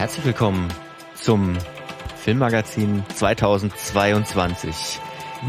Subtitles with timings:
[0.00, 0.66] Herzlich willkommen
[1.14, 1.58] zum
[2.16, 4.98] Filmmagazin 2022.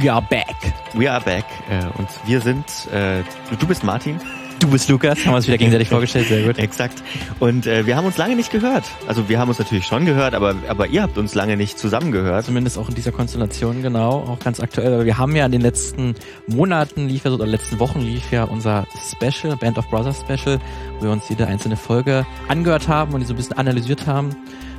[0.02, 0.46] We are back.
[0.94, 3.24] We are back äh, und wir sind, äh,
[3.58, 4.20] du bist Martin.
[4.62, 6.60] Du bist Lukas, haben wir uns wieder gegenseitig vorgestellt, sehr gut.
[6.60, 7.02] Exakt.
[7.40, 8.84] Und äh, wir haben uns lange nicht gehört.
[9.08, 12.12] Also wir haben uns natürlich schon gehört, aber, aber ihr habt uns lange nicht zusammen
[12.12, 12.46] gehört.
[12.46, 14.94] Zumindest auch in dieser Konstellation, genau, auch ganz aktuell.
[14.94, 16.14] Aber wir haben ja in den letzten
[16.46, 20.60] Monaten lief ja, oder letzten Wochen lief ja unser Special, Band of Brothers Special,
[21.00, 24.30] wo wir uns jede einzelne Folge angehört haben und die so ein bisschen analysiert haben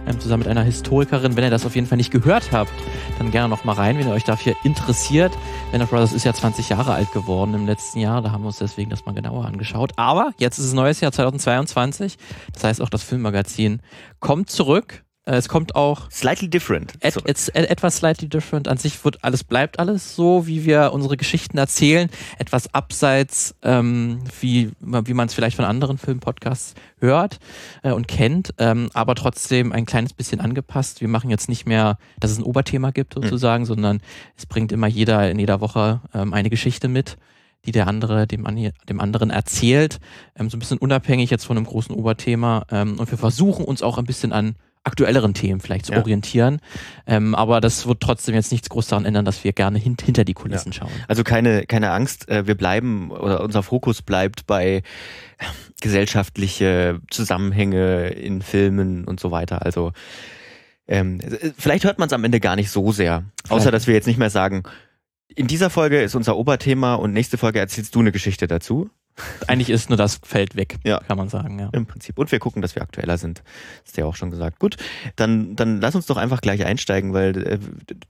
[0.07, 1.37] ähm, zusammen mit einer Historikerin.
[1.37, 2.73] Wenn ihr das auf jeden Fall nicht gehört habt,
[3.19, 5.33] dann gerne noch mal rein, wenn ihr euch dafür interessiert.
[5.71, 8.49] Band of Brothers ist ja 20 Jahre alt geworden im letzten Jahr, da haben wir
[8.49, 9.93] uns deswegen das mal genauer angeschaut.
[9.97, 12.17] Aber jetzt ist es neues Jahr 2022,
[12.53, 13.81] das heißt auch das Filmmagazin
[14.21, 16.95] kommt zurück es kommt auch slightly different.
[17.01, 18.67] Et, it's etwas slightly different.
[18.67, 22.11] An sich wird alles bleibt alles so, wie wir unsere Geschichten erzählen.
[22.39, 27.39] Etwas abseits, ähm, wie wie man es vielleicht von anderen Filmpodcasts hört
[27.85, 31.01] äh, und kennt, ähm, aber trotzdem ein kleines bisschen angepasst.
[31.01, 33.23] Wir machen jetzt nicht mehr, dass es ein Oberthema gibt hm.
[33.23, 33.67] sozusagen, mhm.
[33.67, 34.01] sondern
[34.37, 37.17] es bringt immer jeder in jeder Woche ähm, eine Geschichte mit
[37.65, 38.45] die der andere dem,
[38.89, 40.01] dem anderen erzählt,
[40.35, 42.65] ähm, so ein bisschen unabhängig jetzt von einem großen Oberthema.
[42.73, 45.99] Ähm, und wir versuchen uns auch ein bisschen an aktuelleren Themen vielleicht zu ja.
[45.99, 46.61] orientieren.
[47.07, 50.25] Ähm, aber das wird trotzdem jetzt nichts groß daran ändern, dass wir gerne hint hinter
[50.25, 50.81] die Kulissen ja.
[50.81, 50.91] schauen.
[51.09, 54.83] Also keine, keine Angst, äh, wir bleiben oder unser Fokus bleibt bei
[55.81, 59.65] gesellschaftliche Zusammenhänge in Filmen und so weiter.
[59.65, 59.93] Also
[60.89, 61.21] ähm,
[61.57, 64.19] vielleicht hört man es am Ende gar nicht so sehr, außer dass wir jetzt nicht
[64.19, 64.65] mehr sagen,
[65.35, 68.91] in dieser Folge ist unser Oberthema und nächste Folge erzählst du eine Geschichte dazu.
[69.47, 70.99] Eigentlich ist nur das Feld weg, ja.
[71.01, 71.59] kann man sagen.
[71.59, 71.71] Ja.
[71.73, 72.19] Im Prinzip.
[72.19, 73.43] Und wir gucken, dass wir aktueller sind.
[73.83, 74.59] Das ist ja auch schon gesagt.
[74.59, 74.77] Gut,
[75.17, 77.59] dann, dann lass uns doch einfach gleich einsteigen, weil äh,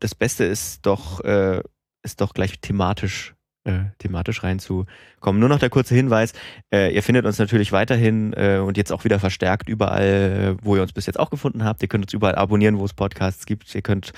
[0.00, 1.60] das Beste ist doch, äh,
[2.02, 5.38] ist doch gleich thematisch äh, thematisch reinzukommen.
[5.38, 6.32] Nur noch der kurze Hinweis,
[6.72, 10.82] äh, ihr findet uns natürlich weiterhin äh, und jetzt auch wieder verstärkt überall, wo ihr
[10.82, 11.80] uns bis jetzt auch gefunden habt.
[11.82, 13.72] Ihr könnt uns überall abonnieren, wo es Podcasts gibt.
[13.74, 14.12] Ihr könnt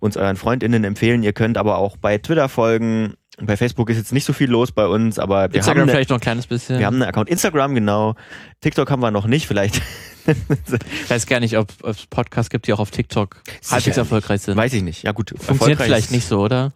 [0.00, 1.22] uns euren FreundInnen empfehlen.
[1.22, 3.14] Ihr könnt aber auch bei Twitter folgen.
[3.40, 5.92] Bei Facebook ist jetzt nicht so viel los bei uns, aber wir Instagram haben eine,
[5.92, 6.78] vielleicht noch ein kleines bisschen.
[6.78, 8.14] Wir haben einen Account Instagram, genau.
[8.60, 9.80] TikTok haben wir noch nicht, vielleicht.
[10.28, 14.42] Ich weiß gar nicht, ob es Podcasts gibt, die auch auf TikTok Sicher halbwegs erfolgreich
[14.42, 14.56] sind.
[14.56, 15.02] Weiß ich nicht.
[15.02, 16.72] Ja gut, funktioniert vielleicht nicht so, oder?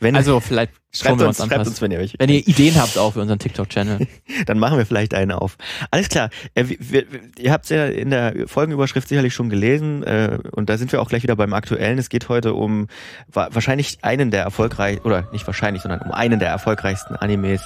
[0.00, 2.96] Wenn, also vielleicht schreibt uns, uns schreibt uns, wenn ihr euch wenn ihr Ideen habt
[2.96, 4.06] auch für unseren TikTok-Channel,
[4.46, 5.56] dann machen wir vielleicht einen auf.
[5.90, 6.30] Alles klar.
[6.54, 7.04] Äh, wir, wir,
[7.38, 11.02] ihr habt es ja in der Folgenüberschrift sicherlich schon gelesen äh, und da sind wir
[11.02, 11.98] auch gleich wieder beim Aktuellen.
[11.98, 12.86] Es geht heute um
[13.32, 17.62] wahrscheinlich einen der erfolgreichsten oder nicht wahrscheinlich, sondern um einen der erfolgreichsten Animes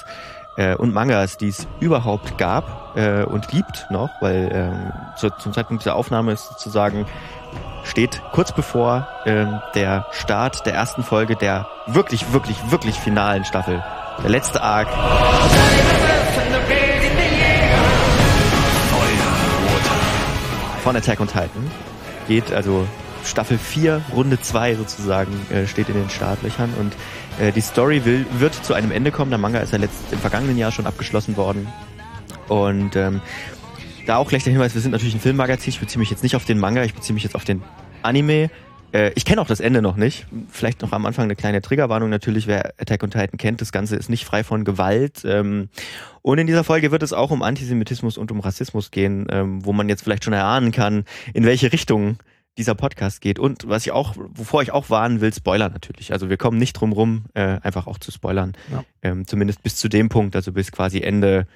[0.58, 5.52] äh, und Mangas, die es überhaupt gab äh, und gibt noch, weil ähm, zu, zum
[5.52, 7.06] Zeitpunkt dieser Aufnahme ist sozusagen
[7.84, 13.82] steht kurz bevor ähm, der Start der ersten Folge der wirklich, wirklich, wirklich finalen Staffel.
[14.22, 14.88] Der letzte Arc.
[20.82, 21.70] Von Attack on Titan.
[22.26, 22.84] Geht also
[23.28, 26.94] Staffel 4, Runde 2 sozusagen, äh, steht in den Startlöchern und
[27.40, 29.30] äh, die Story will, wird zu einem Ende kommen.
[29.30, 31.68] Der Manga ist ja letzt, im vergangenen Jahr schon abgeschlossen worden.
[32.48, 33.20] Und ähm,
[34.06, 35.70] da auch gleich der Hinweis, wir sind natürlich ein Filmmagazin.
[35.70, 37.62] Ich beziehe mich jetzt nicht auf den Manga, ich beziehe mich jetzt auf den
[38.02, 38.50] Anime.
[38.92, 40.26] Äh, ich kenne auch das Ende noch nicht.
[40.50, 42.46] Vielleicht noch am Anfang eine kleine Triggerwarnung natürlich.
[42.46, 45.22] Wer Attack on Titan kennt, das Ganze ist nicht frei von Gewalt.
[45.24, 45.68] Ähm,
[46.22, 49.72] und in dieser Folge wird es auch um Antisemitismus und um Rassismus gehen, ähm, wo
[49.72, 52.18] man jetzt vielleicht schon erahnen kann, in welche Richtung
[52.58, 53.38] dieser Podcast geht.
[53.38, 56.12] Und was ich auch, wovor ich auch warnen will, Spoiler natürlich.
[56.12, 58.52] Also wir kommen nicht drum rum, äh, einfach auch zu spoilern.
[58.70, 58.84] Ja.
[59.02, 61.46] Ähm, zumindest bis zu dem Punkt, also bis quasi Ende,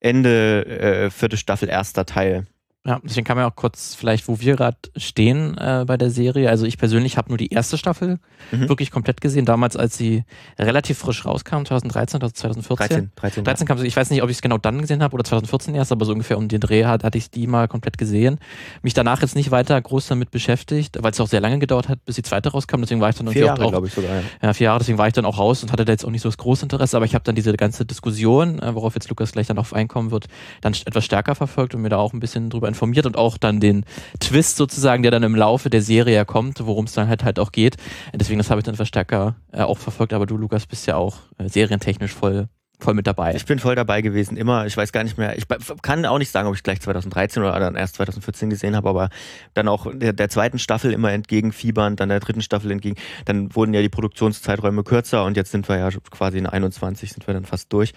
[0.00, 2.46] Ende äh, vierte Staffel, erster Teil.
[2.86, 6.48] Ja, deswegen kann man auch kurz vielleicht, wo wir gerade stehen äh, bei der Serie.
[6.48, 8.18] Also ich persönlich habe nur die erste Staffel
[8.52, 8.70] mhm.
[8.70, 10.24] wirklich komplett gesehen, damals als sie
[10.58, 12.88] relativ frisch rauskam, 2013 oder 2014.
[12.88, 15.12] 13, 13, 13 kam sie, ich weiß nicht, ob ich es genau dann gesehen habe
[15.12, 17.98] oder 2014 erst, aber so ungefähr um den Dreh hat, hatte ich die mal komplett
[17.98, 18.38] gesehen.
[18.80, 22.02] Mich danach jetzt nicht weiter groß damit beschäftigt, weil es auch sehr lange gedauert hat,
[22.06, 24.10] bis die zweite rauskam, deswegen war ich dann vier Jahre, glaube ich sogar.
[24.10, 24.22] Ja.
[24.42, 26.22] ja, vier Jahre, deswegen war ich dann auch raus und hatte da jetzt auch nicht
[26.22, 29.32] so das große Interesse, aber ich habe dann diese ganze Diskussion, äh, worauf jetzt Lukas
[29.32, 30.28] gleich dann noch einkommen wird,
[30.62, 33.60] dann etwas stärker verfolgt und mir da auch ein bisschen drüber informiert und auch dann
[33.60, 33.84] den
[34.18, 37.52] Twist sozusagen, der dann im Laufe der Serie kommt, worum es dann halt halt auch
[37.52, 37.76] geht.
[38.14, 41.18] Deswegen, das habe ich dann verstärker äh, auch verfolgt, aber du, Lukas, bist ja auch
[41.38, 42.48] äh, serientechnisch voll
[42.82, 43.34] voll mit dabei.
[43.34, 44.66] Ich bin voll dabei gewesen, immer.
[44.66, 45.36] Ich weiß gar nicht mehr.
[45.36, 45.44] Ich
[45.82, 49.10] kann auch nicht sagen, ob ich gleich 2013 oder dann erst 2014 gesehen habe, aber
[49.54, 52.96] dann auch der, der zweiten Staffel immer entgegenfiebern, dann der dritten Staffel entgegen.
[53.24, 57.26] Dann wurden ja die Produktionszeiträume kürzer und jetzt sind wir ja quasi in 21, sind
[57.26, 57.92] wir dann fast durch.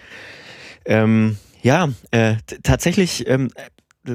[0.84, 3.50] Ähm, ja, äh, tatsächlich ähm,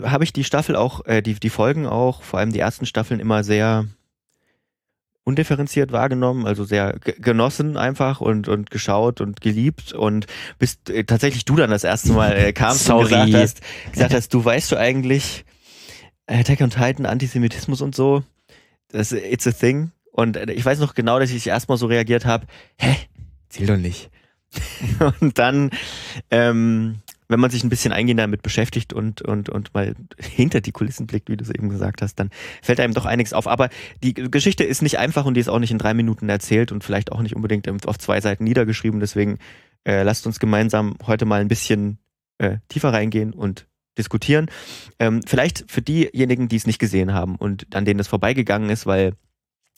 [0.03, 3.19] habe ich die Staffel auch, äh, die, die Folgen auch, vor allem die ersten Staffeln
[3.19, 3.85] immer sehr
[5.23, 10.25] undifferenziert wahrgenommen, also sehr genossen einfach und, und geschaut und geliebt und
[10.57, 14.33] bist äh, tatsächlich du dann das erste Mal äh, kamst und gesagt hast, gesagt hast,
[14.33, 15.45] du weißt du eigentlich,
[16.25, 18.23] Attack on Titan, Antisemitismus und so,
[18.91, 19.91] das it's a thing.
[20.11, 22.45] Und ich weiß noch genau, dass ich erstmal so reagiert habe,
[22.77, 22.95] hä,
[23.49, 24.09] zähl doch nicht.
[25.21, 25.69] und dann,
[26.31, 26.97] ähm,
[27.29, 31.07] wenn man sich ein bisschen eingehender damit beschäftigt und, und, und mal hinter die Kulissen
[31.07, 32.31] blickt, wie du es eben gesagt hast, dann
[32.61, 33.47] fällt einem doch einiges auf.
[33.47, 33.69] Aber
[34.03, 36.83] die Geschichte ist nicht einfach und die ist auch nicht in drei Minuten erzählt und
[36.83, 38.99] vielleicht auch nicht unbedingt auf zwei Seiten niedergeschrieben.
[38.99, 39.37] Deswegen
[39.87, 41.99] äh, lasst uns gemeinsam heute mal ein bisschen
[42.39, 43.67] äh, tiefer reingehen und
[43.97, 44.47] diskutieren.
[44.97, 48.87] Ähm, vielleicht für diejenigen, die es nicht gesehen haben und an denen es vorbeigegangen ist,
[48.87, 49.13] weil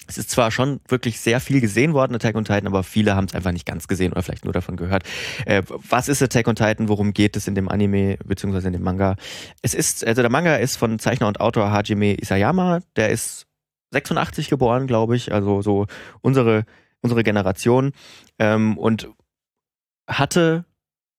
[0.07, 3.25] es ist zwar schon wirklich sehr viel gesehen worden, Attack on Titan, aber viele haben
[3.25, 5.03] es einfach nicht ganz gesehen oder vielleicht nur davon gehört.
[5.45, 6.89] Äh, was ist Attack on Titan?
[6.89, 9.15] Worum geht es in dem Anime beziehungsweise in dem Manga?
[9.61, 12.79] Es ist, also der Manga ist von Zeichner und Autor Hajime Isayama.
[12.95, 13.45] Der ist
[13.91, 15.87] 86 geboren, glaube ich, also so
[16.21, 16.65] unsere
[17.01, 17.91] unsere Generation
[18.39, 19.09] ähm, und
[20.07, 20.65] hatte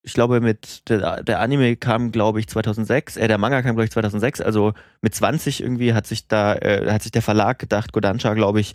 [0.02, 3.84] ich glaube, mit der, der Anime kam, glaube ich, 2006, äh, der Manga kam, glaube
[3.84, 7.92] ich, 2006, also mit 20 irgendwie hat sich da, äh, hat sich der Verlag gedacht,
[7.92, 8.72] Godansha, glaube ich,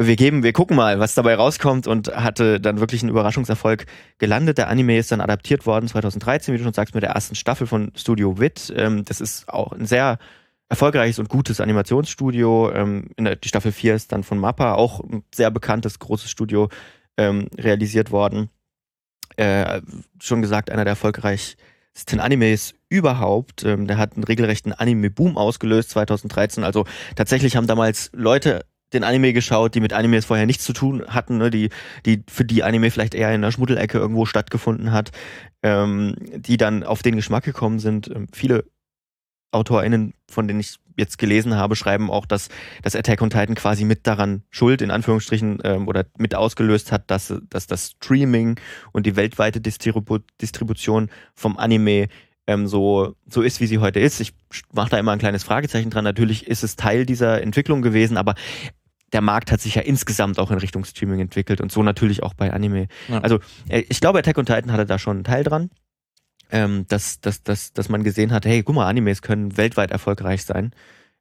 [0.00, 3.86] wir geben, wir gucken mal, was dabei rauskommt und hatte dann wirklich einen Überraschungserfolg
[4.18, 4.58] gelandet.
[4.58, 7.66] Der Anime ist dann adaptiert worden 2013, wie du schon sagst, mit der ersten Staffel
[7.66, 8.72] von Studio Wit.
[8.76, 10.18] Ähm, das ist auch ein sehr
[10.68, 12.70] erfolgreiches und gutes Animationsstudio.
[12.72, 16.68] Ähm, der, die Staffel 4 ist dann von Mappa, auch ein sehr bekanntes, großes Studio,
[17.16, 18.50] ähm, realisiert worden
[19.38, 19.80] äh,
[20.20, 23.64] schon gesagt, einer der erfolgreichsten Animes überhaupt.
[23.64, 26.64] Ähm, der hat einen regelrechten Anime-Boom ausgelöst 2013.
[26.64, 31.04] Also tatsächlich haben damals Leute den Anime geschaut, die mit Animes vorher nichts zu tun
[31.08, 31.68] hatten, ne, die,
[32.06, 35.12] die für die Anime vielleicht eher in der Schmuddelecke irgendwo stattgefunden hat,
[35.62, 38.08] ähm, die dann auf den Geschmack gekommen sind.
[38.08, 38.64] Ähm, viele
[39.52, 42.48] AutorInnen, von denen ich jetzt gelesen habe, schreiben auch, dass,
[42.82, 47.10] dass Attack on Titan quasi mit daran schuld, in Anführungsstrichen, ähm, oder mit ausgelöst hat,
[47.10, 48.58] dass, dass das Streaming
[48.92, 52.08] und die weltweite Distribu Distribution vom Anime
[52.46, 54.20] ähm, so, so ist, wie sie heute ist.
[54.20, 54.32] Ich
[54.72, 56.04] mache da immer ein kleines Fragezeichen dran.
[56.04, 58.34] Natürlich ist es Teil dieser Entwicklung gewesen, aber
[59.12, 62.34] der Markt hat sich ja insgesamt auch in Richtung Streaming entwickelt und so natürlich auch
[62.34, 62.88] bei Anime.
[63.08, 63.20] Ja.
[63.20, 65.70] Also äh, ich glaube, Attack on Titan hatte da schon einen Teil dran
[66.50, 70.44] ähm, dass, dass, dass, dass man gesehen hat, hey, guck mal, Animes können weltweit erfolgreich
[70.44, 70.72] sein.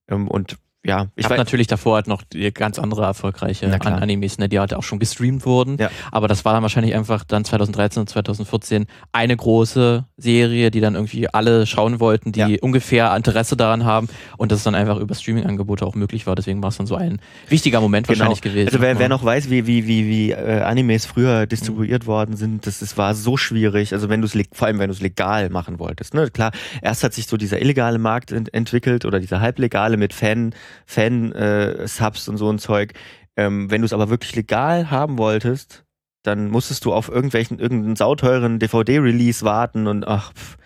[0.08, 4.48] Ähm, und ja, ich habe natürlich davor halt noch die ganz andere erfolgreiche Animes, ne,
[4.48, 5.78] die halt auch schon gestreamt wurden.
[5.78, 5.92] Ja.
[6.14, 10.96] Aber das war dann wahrscheinlich einfach dann 2013 und 2014 eine große Serie, die dann
[10.96, 12.58] irgendwie alle schauen wollten, die ja.
[12.62, 14.08] ungefähr Interesse daran haben
[14.38, 16.36] und das dann einfach über Streaming-Angebote auch möglich war.
[16.36, 17.20] Deswegen war es dann so ein
[17.50, 18.20] wichtiger Moment genau.
[18.20, 18.68] wahrscheinlich gewesen.
[18.70, 22.08] Also wer, wer noch weiß, wie, wie, wie, wie äh, Animes früher distribuiert mhm.
[22.08, 23.94] worden sind, das, das war so schwierig.
[23.94, 26.14] Also wenn du es vor allem wenn du es legal machen wolltest.
[26.14, 26.30] Ne?
[26.30, 26.52] Klar,
[26.82, 30.54] erst hat sich so dieser illegale Markt ent entwickelt oder dieser halblegale mit Fan
[30.86, 32.94] Fan-Subs äh, und so ein Zeug.
[33.36, 35.86] Ähm, wenn du es aber wirklich legal haben wolltest,
[36.24, 40.58] dann musstest du auf irgendwelchen, irgendeinen sauteuren DVD-Release warten und ach, pff,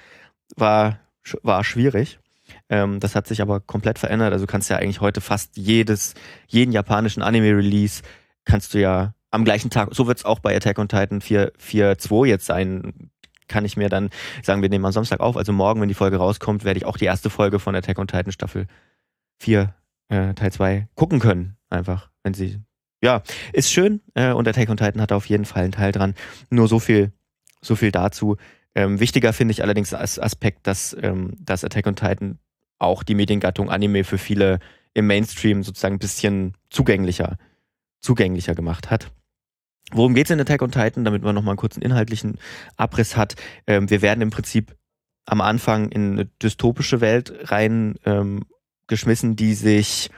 [0.55, 0.99] war,
[1.43, 2.19] war schwierig.
[2.69, 4.33] Ähm, das hat sich aber komplett verändert.
[4.33, 6.15] Also du kannst ja eigentlich heute fast jedes,
[6.47, 8.01] jeden japanischen Anime-Release
[8.45, 12.25] kannst du ja am gleichen Tag, so wird es auch bei Attack on Titan 4.2
[12.25, 13.11] jetzt sein,
[13.47, 14.09] kann ich mir dann
[14.43, 16.97] sagen, wir nehmen am Samstag auf, also morgen, wenn die Folge rauskommt, werde ich auch
[16.97, 18.67] die erste Folge von Attack on Titan Staffel
[19.39, 19.73] 4
[20.11, 21.57] äh, Teil 2 gucken können.
[21.69, 22.59] Einfach, wenn sie.
[23.01, 23.23] Ja,
[23.53, 26.13] ist schön äh, und Attack on Titan hat auf jeden Fall einen Teil dran.
[26.49, 27.11] Nur so viel,
[27.61, 28.37] so viel dazu.
[28.75, 32.37] Ähm, wichtiger finde ich allerdings als Aspekt, dass, ähm, dass Attack on Titan
[32.77, 34.59] auch die Mediengattung Anime für viele
[34.93, 37.37] im Mainstream sozusagen ein bisschen zugänglicher,
[38.01, 39.11] zugänglicher gemacht hat.
[39.93, 42.37] Worum geht es in Attack on Titan, damit man nochmal einen kurzen inhaltlichen
[42.77, 43.35] Abriss hat?
[43.65, 44.75] Ähm, wir werden im Prinzip
[45.25, 48.45] am Anfang in eine dystopische Welt rein ähm,
[48.87, 50.09] geschmissen, die sich,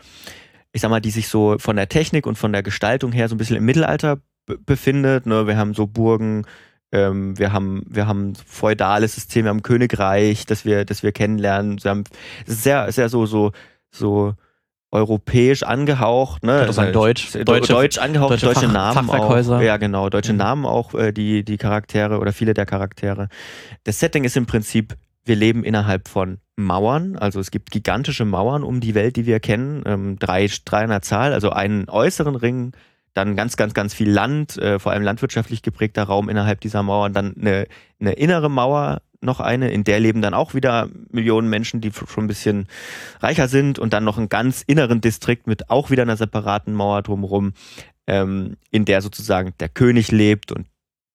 [0.72, 3.36] ich sag mal, die sich so von der Technik und von der Gestaltung her so
[3.36, 4.20] ein bisschen im Mittelalter
[4.66, 5.26] befindet.
[5.26, 5.48] Ne?
[5.48, 6.46] Wir haben so Burgen,
[6.92, 11.84] ähm, wir haben, wir haben feudales System, wir haben Königreich, das wir, das wir kennenlernen.
[11.84, 12.04] Wir haben
[12.46, 13.52] sehr, sehr so, so,
[13.92, 14.34] so
[14.94, 16.66] europäisch angehaucht, ne?
[16.66, 19.62] Ist Deutsch, deutsche, Deutsch angehaucht, deutsche, deutsche Fach, Namen auch.
[19.62, 20.38] Ja, genau, deutsche mhm.
[20.38, 23.28] Namen auch, äh, die, die Charaktere oder viele der Charaktere.
[23.86, 28.64] Das Setting ist im Prinzip wir leben innerhalb von Mauern, also es gibt gigantische Mauern
[28.64, 32.36] um die Welt, die wir kennen, ähm, drei, drei in der Zahl, also einen äußeren
[32.36, 32.74] Ring,
[33.14, 37.14] dann ganz, ganz, ganz viel Land, äh, vor allem landwirtschaftlich geprägter Raum innerhalb dieser Mauern,
[37.14, 37.68] dann eine,
[38.00, 42.26] eine innere Mauer, noch eine, in der leben dann auch wieder Millionen Menschen, die schon
[42.26, 42.68] ein bisschen
[43.22, 47.02] reicher sind und dann noch einen ganz inneren Distrikt mit auch wieder einer separaten Mauer
[47.02, 47.54] drumherum,
[48.06, 50.68] ähm, in der sozusagen der König lebt und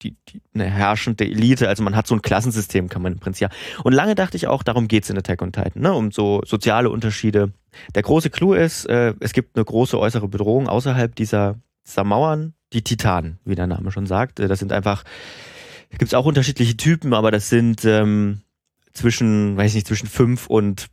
[0.02, 3.50] die, die, eine herrschende Elite, also man hat so ein Klassensystem, kann man im Prinzip
[3.50, 3.56] ja.
[3.84, 5.92] Und lange dachte ich auch, darum geht's in Attack on Titan, ne?
[5.92, 7.52] um so soziale Unterschiede.
[7.94, 12.54] Der große Clou ist, äh, es gibt eine große äußere Bedrohung außerhalb dieser, dieser Mauern,
[12.72, 14.40] die Titanen, wie der Name schon sagt.
[14.40, 15.04] Äh, das sind einfach,
[15.90, 18.42] da gibt's auch unterschiedliche Typen, aber das sind ähm,
[18.92, 20.88] zwischen, weiß ich nicht, zwischen fünf und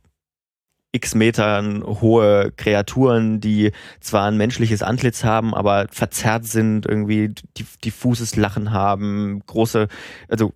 [0.96, 7.32] x Metern hohe Kreaturen, die zwar ein menschliches Antlitz haben, aber verzerrt sind, irgendwie
[7.84, 9.88] diffuses Lachen haben, große,
[10.28, 10.52] also,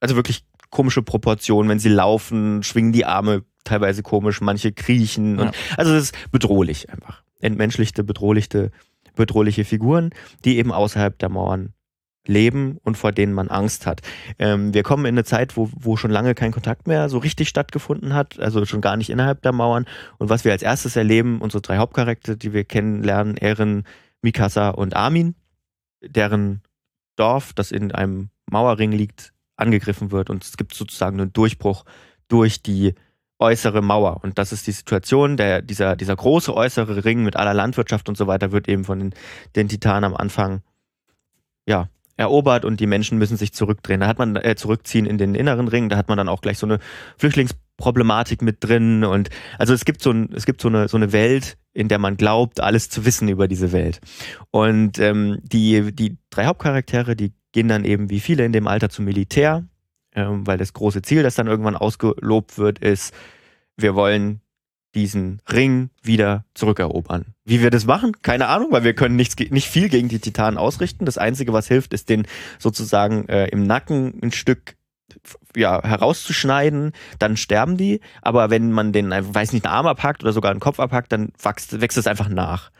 [0.00, 1.68] also wirklich komische Proportionen.
[1.68, 5.38] Wenn sie laufen, schwingen die Arme teilweise komisch, manche kriechen.
[5.38, 7.22] Und, Also es ist bedrohlich einfach.
[7.40, 8.70] Entmenschlichte, bedrohliche,
[9.16, 10.10] bedrohliche Figuren,
[10.44, 11.74] die eben außerhalb der Mauern
[12.30, 14.00] leben und vor denen man Angst hat.
[14.38, 17.48] Ähm, wir kommen in eine Zeit, wo, wo schon lange kein Kontakt mehr so richtig
[17.48, 19.86] stattgefunden hat, also schon gar nicht innerhalb der Mauern.
[20.18, 23.84] Und was wir als erstes erleben, unsere drei Hauptcharaktere, die wir kennenlernen, Ehren,
[24.22, 25.34] Mikasa und Armin,
[26.02, 26.62] deren
[27.16, 31.84] Dorf, das in einem Mauerring liegt, angegriffen wird und es gibt sozusagen einen Durchbruch
[32.28, 32.94] durch die
[33.38, 34.20] äußere Mauer.
[34.22, 38.16] Und das ist die Situation, der, dieser, dieser große äußere Ring mit aller Landwirtschaft und
[38.16, 39.14] so weiter wird eben von den,
[39.56, 40.62] den Titanen am Anfang
[41.66, 41.88] ja,
[42.20, 44.00] erobert und die Menschen müssen sich zurückdrehen.
[44.00, 46.58] Da hat man äh, zurückziehen in den inneren Ring, da hat man dann auch gleich
[46.58, 46.78] so eine
[47.16, 51.12] Flüchtlingsproblematik mit drin und also es gibt so ein, es gibt so eine so eine
[51.12, 54.00] Welt, in der man glaubt, alles zu wissen über diese Welt.
[54.50, 58.90] Und ähm, die die drei Hauptcharaktere, die gehen dann eben wie viele in dem Alter
[58.90, 59.64] zum Militär,
[60.14, 63.14] ähm, weil das große Ziel, das dann irgendwann ausgelobt wird, ist,
[63.78, 64.42] wir wollen
[64.94, 67.34] diesen Ring wieder zurückerobern.
[67.44, 68.12] Wie wir das machen?
[68.22, 71.04] Keine Ahnung, weil wir können nichts, nicht viel gegen die Titanen ausrichten.
[71.04, 72.26] Das Einzige, was hilft, ist den
[72.58, 74.76] sozusagen äh, im Nacken ein Stück
[75.56, 78.00] ja, herauszuschneiden, dann sterben die.
[78.22, 81.32] Aber wenn man den, weiß nicht, einen Arm abhackt oder sogar einen Kopf abhackt, dann
[81.42, 82.70] wächst, wächst es einfach nach.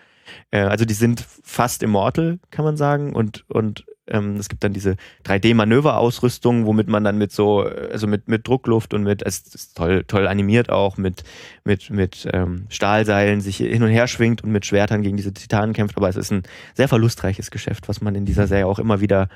[0.50, 4.72] Äh, also die sind fast immortal, kann man sagen, und, und ähm, es gibt dann
[4.72, 9.76] diese 3D-Manöverausrüstung, womit man dann mit so, also mit, mit Druckluft und mit, es ist
[9.76, 11.24] toll, toll animiert auch, mit,
[11.64, 15.72] mit, mit ähm, Stahlseilen sich hin und her schwingt und mit Schwertern gegen diese Titanen
[15.72, 15.96] kämpft.
[15.96, 16.42] Aber es ist ein
[16.74, 19.28] sehr verlustreiches Geschäft, was man in dieser Serie auch immer wieder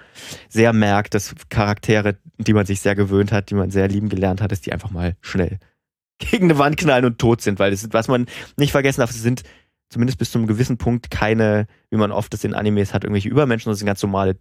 [0.49, 4.41] sehr merkt, dass Charaktere, die man sich sehr gewöhnt hat, die man sehr lieben gelernt
[4.41, 5.59] hat, dass die einfach mal schnell
[6.19, 8.27] gegen eine Wand knallen und tot sind, weil das, was man
[8.57, 9.43] nicht vergessen darf, es sind
[9.89, 13.29] zumindest bis zu einem gewissen Punkt keine, wie man oft das in Animes hat, irgendwelche
[13.29, 14.37] Übermenschen, sondern sind ganz normale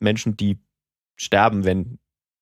[0.00, 0.58] Menschen, die
[1.16, 1.98] sterben, wenn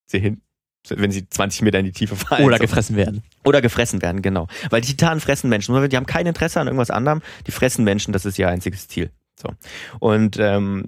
[0.06, 0.42] sie hin,
[0.88, 2.44] wenn sie 20 Meter in die Tiefe fallen.
[2.44, 3.22] Oder gefressen werden.
[3.44, 4.46] Oder gefressen werden, genau.
[4.70, 5.74] Weil die Titanen fressen Menschen.
[5.88, 7.22] Die haben kein Interesse an irgendwas anderem.
[7.46, 9.10] Die fressen Menschen, das ist ihr einziges Ziel.
[9.36, 9.48] So.
[9.98, 10.86] Und ähm,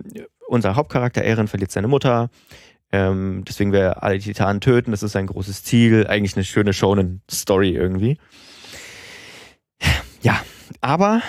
[0.48, 2.30] unser Hauptcharakter Eren verliert seine Mutter.
[2.92, 4.90] Ähm, deswegen wir alle Titanen töten.
[4.90, 6.06] Das ist sein großes Ziel.
[6.06, 8.18] Eigentlich eine schöne Shonen-Story irgendwie.
[10.22, 10.42] Ja,
[10.80, 11.22] aber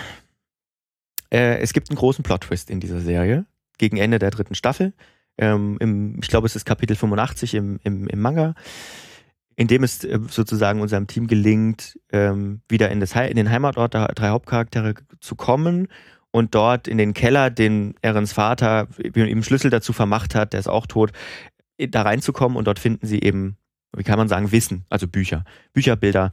[1.32, 3.46] äh, es gibt einen großen Plot-Twist in dieser Serie.
[3.78, 4.94] Gegen Ende der dritten Staffel
[5.38, 8.54] ähm, im, ich glaube, es ist Kapitel 85 im, im, im Manga,
[9.56, 13.94] in dem es äh, sozusagen unserem Team gelingt, ähm, wieder in, das, in den Heimatort
[13.94, 15.88] der drei Hauptcharaktere zu kommen
[16.32, 20.70] und dort in den Keller, den Erens Vater ihm Schlüssel dazu vermacht hat, der ist
[20.70, 21.12] auch tot,
[21.78, 23.58] da reinzukommen und dort finden sie eben,
[23.96, 26.32] wie kann man sagen, Wissen, also Bücher, Bücherbilder,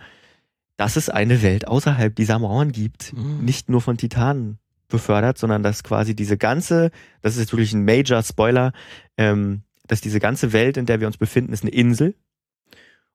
[0.77, 3.45] dass es eine Welt außerhalb dieser Mauern gibt, mhm.
[3.45, 6.91] nicht nur von Titanen befördert, sondern dass quasi diese ganze,
[7.23, 8.73] das ist wirklich ein Major Spoiler,
[9.17, 12.15] ähm, dass diese ganze Welt, in der wir uns befinden, ist eine Insel.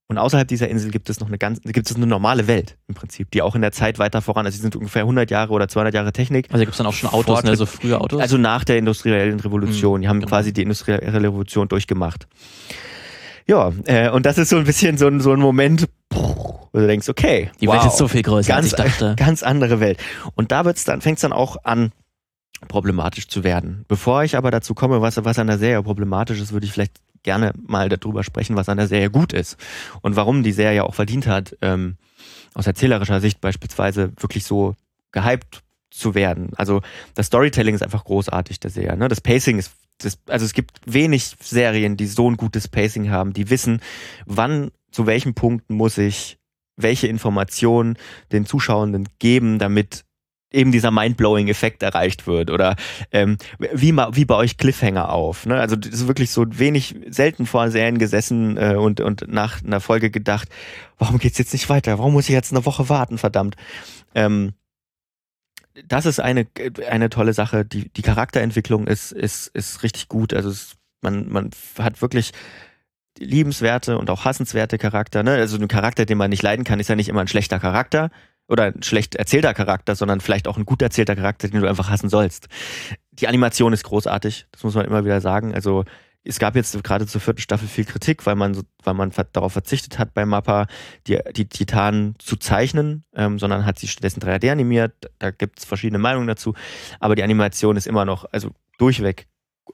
[0.08, 2.94] Und außerhalb dieser Insel gibt es noch eine ganz, gibt es eine normale Welt im
[2.94, 5.68] Prinzip, die auch in der Zeit weiter voran, also sie sind ungefähr 100 Jahre oder
[5.68, 6.48] 200 Jahre Technik.
[6.51, 8.22] Also gibt es dann auch schon Autos, ne, so frühe Autos?
[8.22, 10.00] Also nach der industriellen Revolution.
[10.00, 10.30] Mhm, die haben genau.
[10.30, 12.27] quasi die industrielle Revolution durchgemacht.
[13.48, 15.88] Ja, äh, und das ist so ein bisschen so ein, so ein Moment,
[16.74, 19.15] wo du denkst, okay, die wow, Welt ist so viel größer, ganz, als ich dachte.
[19.15, 20.00] Ganz andere Welt.
[20.36, 21.92] Und da wird's dann, fängt's dann auch an,
[22.68, 23.86] problematisch zu werden.
[23.88, 27.00] Bevor ich aber dazu komme, was, was an der Serie problematisch ist, würde ich vielleicht
[27.22, 29.58] gerne mal darüber sprechen, was an der Serie gut ist
[30.01, 31.98] und warum die Serie auch verdient hat, ähm,
[32.53, 34.75] aus erzählerischer Sicht beispielsweise wirklich so
[35.12, 36.51] gehypt zu werden.
[36.56, 36.82] Also
[37.13, 38.98] das Storytelling ist einfach großartig der Serie.
[38.98, 39.08] Ne?
[39.08, 43.34] Das Pacing ist das, also es gibt wenig Serien, die so ein gutes Pacing haben,
[43.34, 43.80] die wissen,
[44.25, 46.39] wann, zu welchen Punkten muss ich
[46.75, 47.98] welche Informationen
[48.32, 50.03] den Zuschauenden geben, damit
[50.51, 52.75] eben dieser mindblowing Effekt erreicht wird oder
[53.12, 55.46] ähm, wie wie bei euch Cliffhanger auf.
[55.46, 55.56] Ne?
[55.56, 59.80] Also das ist wirklich so wenig selten vor Serien gesessen äh, und und nach einer
[59.80, 60.48] Folge gedacht,
[61.00, 61.98] warum geht's jetzt nicht weiter?
[61.98, 63.18] Warum muss ich jetzt eine Woche warten?
[63.18, 63.56] Verdammt.
[64.13, 64.53] Ähm,
[65.88, 66.48] das ist eine,
[66.88, 67.65] eine tolle Sache.
[67.65, 70.34] Die, die Charakterentwicklung ist, ist, ist richtig gut.
[70.34, 71.50] Also es, man, man
[71.80, 72.32] hat wirklich
[73.20, 75.24] liebenswerte und auch hassenswerte Charakter.
[75.24, 75.32] Ne?
[75.34, 78.10] Also ein Charakter, den man nicht leiden kann, ist ja nicht immer ein schlechter Charakter
[78.48, 81.89] oder ein schlecht erzählter Charakter, sondern vielleicht auch ein gut erzählter Charakter, den du einfach
[81.89, 82.48] hassen sollst.
[83.12, 85.53] Die Animation ist großartig, das muss man immer wieder sagen.
[85.53, 85.86] Also
[86.25, 90.00] es gab jetzt gerade zur vierten Staffel viel Kritik, weil man, weil man darauf verzichtet
[90.00, 90.67] hat, bei Mappa
[91.08, 94.93] die, die Titanen zu zeichnen, ähm, sondern hat sie stattdessen 3D animiert.
[95.20, 96.53] Da gibt es verschiedene Meinungen dazu.
[97.00, 99.27] Aber die Animation ist immer noch, also durchweg,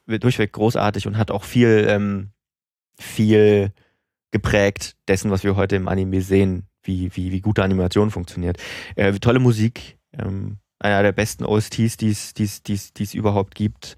[0.07, 2.31] durchweg großartig und hat auch viel, ähm,
[2.99, 3.71] viel
[4.31, 8.57] geprägt dessen, was wir heute im Anime sehen, wie, wie, wie gute Animation funktioniert.
[8.95, 13.95] Äh, tolle Musik, ähm, einer der besten OSTs, die es überhaupt gibt.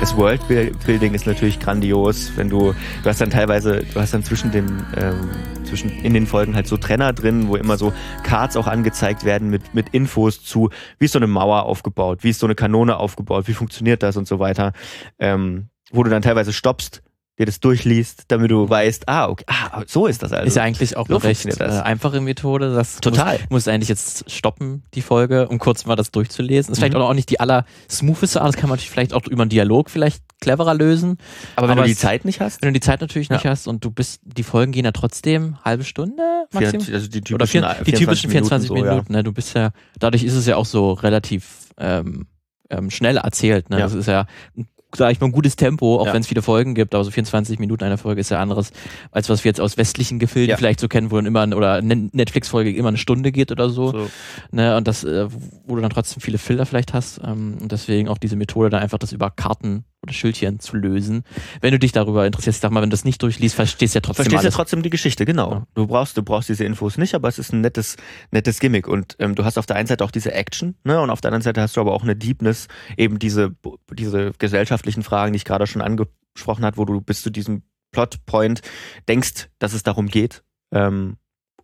[0.00, 4.50] Das Worldbuilding ist natürlich grandios, wenn du, du hast dann teilweise, du hast dann zwischen
[4.50, 4.66] dem,
[4.96, 5.28] ähm,
[5.64, 7.92] zwischen, in den Folgen halt so Trenner drin, wo immer so
[8.22, 12.30] Cards auch angezeigt werden mit, mit Infos zu, wie ist so eine Mauer aufgebaut, wie
[12.30, 14.72] ist so eine Kanone aufgebaut, wie funktioniert das und so weiter,
[15.18, 17.02] ähm, wo du dann teilweise stoppst
[17.40, 20.46] dir das durchliest, damit du weißt, ah, okay, ah, so ist das also.
[20.46, 22.74] Ist ja eigentlich auch so eine recht äh, einfache Methode.
[22.74, 23.38] Das Total.
[23.38, 26.72] Muss, muss eigentlich jetzt stoppen, die Folge, um kurz mal das durchzulesen.
[26.72, 26.82] Ist mhm.
[26.82, 29.50] vielleicht auch nicht die aller smootheste Art, das kann man natürlich vielleicht auch über einen
[29.50, 31.18] Dialog vielleicht cleverer lösen.
[31.56, 32.62] Aber wenn Aber du die Zeit nicht hast?
[32.62, 33.36] Wenn du die Zeit natürlich ja.
[33.36, 36.86] nicht hast und du bist, die Folgen gehen ja trotzdem halbe Stunde maximum.
[36.92, 39.18] also die typischen, Oder vier, die typischen 24 Minuten, so, Minuten ja.
[39.18, 39.24] ne?
[39.24, 42.26] Du bist ja, dadurch ist es ja auch so relativ ähm,
[42.68, 43.70] ähm, schnell erzählt.
[43.70, 43.78] Ne?
[43.78, 43.84] Ja.
[43.84, 46.14] Das ist ja ein sage ich mal, ein gutes Tempo, auch ja.
[46.14, 48.72] wenn es viele Folgen gibt, aber so 24 Minuten einer Folge ist ja anderes,
[49.12, 50.56] als was wir jetzt aus westlichen Gefilden ja.
[50.56, 53.92] vielleicht so kennen, wo dann immer, oder eine Netflix-Folge immer eine Stunde geht oder so.
[53.92, 54.10] so.
[54.50, 55.28] Ne, und das, äh,
[55.66, 57.20] wo du dann trotzdem viele Filter vielleicht hast.
[57.24, 61.24] Ähm, und deswegen auch diese Methode, da einfach das über Karten oder Schildchen zu lösen.
[61.60, 63.98] Wenn du dich darüber interessierst, ich sag mal, wenn du das nicht durchliest, verstehst du
[63.98, 65.50] ja trotzdem Verstehst ja trotzdem die Geschichte, genau.
[65.52, 65.66] Ja.
[65.74, 67.96] Du brauchst, du brauchst diese Infos nicht, aber es ist ein nettes,
[68.30, 68.88] nettes Gimmick.
[68.88, 71.28] Und ähm, du hast auf der einen Seite auch diese Action, ne, und auf der
[71.28, 73.54] anderen Seite hast du aber auch eine Deepness, eben diese,
[73.92, 78.62] diese gesellschaftlichen Fragen, die ich gerade schon angesprochen hat, wo du bis zu diesem Plotpoint
[79.08, 80.42] denkst, dass es darum geht.
[80.72, 81.16] Ähm,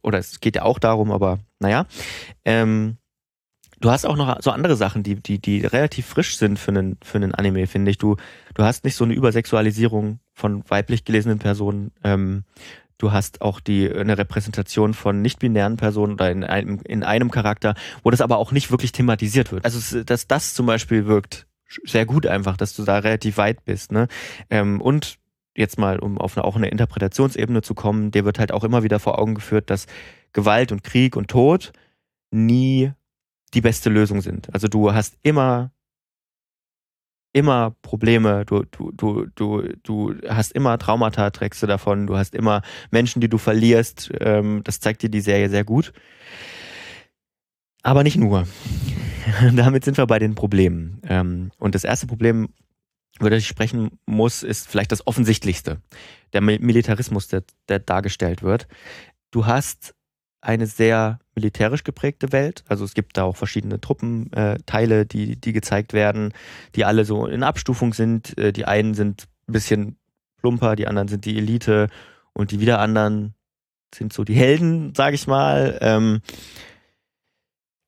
[0.03, 1.87] oder es geht ja auch darum, aber naja.
[2.45, 2.99] Ähm,
[3.81, 6.97] Du hast auch noch so andere Sachen, die, die, die relativ frisch sind für einen,
[7.03, 7.99] für einen Anime, finde ich.
[7.99, 8.17] Du,
[8.55, 11.93] du hast nicht so eine Übersexualisierung von weiblich gelesenen Personen.
[12.03, 12.45] Ähm,
[12.99, 17.75] du hast auch die, eine Repräsentation von nicht-binären Personen oder in einem, in einem Charakter,
[18.03, 19.65] wo das aber auch nicht wirklich thematisiert wird.
[19.65, 21.47] Also, dass das zum Beispiel wirkt
[21.85, 24.09] sehr gut einfach, dass du da relativ weit bist, ne?
[24.51, 25.19] Ähm, und
[25.57, 28.83] jetzt mal, um auf eine, auch eine Interpretationsebene zu kommen, dir wird halt auch immer
[28.83, 29.87] wieder vor Augen geführt, dass
[30.33, 31.73] Gewalt und Krieg und Tod
[32.31, 32.93] nie
[33.57, 34.53] die beste Lösung sind.
[34.53, 35.73] Also du hast immer
[37.33, 42.35] immer Probleme, du, du, du, du, du hast immer Traumata, trägst du davon, du hast
[42.35, 44.11] immer Menschen, die du verlierst.
[44.21, 45.93] Ähm, das zeigt dir die Serie sehr gut.
[47.83, 48.47] Aber nicht nur.
[49.55, 51.01] Damit sind wir bei den Problemen.
[51.07, 52.49] Ähm, und das erste Problem,
[53.21, 55.83] über das ich sprechen muss, ist vielleicht das offensichtlichste.
[56.33, 58.67] Der Militarismus, der, der dargestellt wird.
[59.31, 59.95] Du hast
[60.41, 62.65] eine sehr militärisch geprägte Welt.
[62.67, 66.33] Also es gibt da auch verschiedene Truppenteile, äh, die, die gezeigt werden,
[66.75, 68.37] die alle so in Abstufung sind.
[68.39, 69.97] Äh, die einen sind ein bisschen
[70.41, 71.89] plumper, die anderen sind die Elite
[72.33, 73.35] und die wieder anderen
[73.95, 75.79] sind so die Helden, sage ich mal.
[75.81, 76.21] Ähm,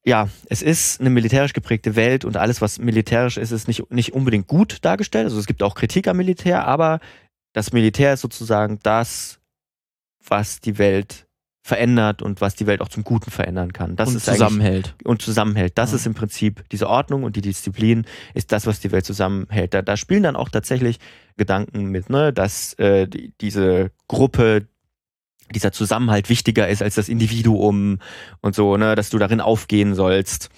[0.05, 4.13] ja, es ist eine militärisch geprägte Welt und alles, was militärisch ist, ist nicht, nicht
[4.13, 5.25] unbedingt gut dargestellt.
[5.25, 7.01] Also es gibt auch Kritik am Militär, aber
[7.53, 9.41] das Militär ist sozusagen das,
[10.27, 11.28] was die Welt
[11.69, 13.95] verändert und was die Welt auch zum Guten verändern kann.
[13.95, 14.95] Das und ist zusammenhält.
[15.05, 15.77] Und zusammenhält.
[15.77, 15.97] Das ja.
[15.97, 19.75] ist im Prinzip diese Ordnung und die Disziplin ist das, was die Welt zusammenhält.
[19.75, 20.99] Da, da spielen dann auch tatsächlich
[21.37, 24.67] Gedanken mit, ne, dass äh, die, diese Gruppe,
[25.55, 27.99] dieser Zusammenhalt wichtiger ist als das Individuum
[28.41, 30.49] und so, ne, dass du darin aufgehen sollst.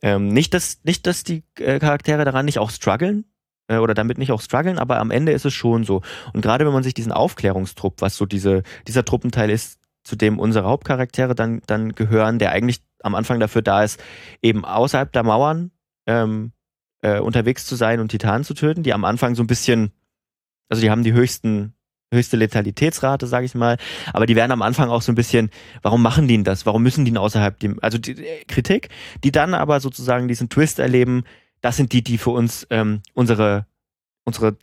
[0.00, 3.26] Ähm, nicht, dass, nicht, dass die äh, Charaktere daran nicht auch strugglen,
[3.68, 6.00] äh, oder damit nicht auch strugglen, aber am Ende ist es schon so.
[6.32, 10.38] Und gerade wenn man sich diesen Aufklärungstrupp, was so diese, dieser Truppenteil ist, zu dem
[10.38, 14.02] unsere Hauptcharaktere dann, dann gehören, der eigentlich am Anfang dafür da ist,
[14.40, 15.72] eben außerhalb der Mauern
[16.06, 16.52] ähm,
[17.02, 19.90] äh, unterwegs zu sein und Titanen zu töten, die am Anfang so ein bisschen,
[20.68, 21.74] also die haben die höchsten
[22.14, 23.78] höchste Letalitätsrate, sage ich mal.
[24.12, 25.50] Aber die werden am Anfang auch so ein bisschen,
[25.82, 26.64] warum machen die denn das?
[26.64, 28.90] Warum müssen die denn außerhalb dem, also die, die Kritik,
[29.24, 31.24] die dann aber sozusagen diesen Twist erleben,
[31.62, 33.66] das sind die, die für uns ähm, unsere,
[34.24, 34.56] unsere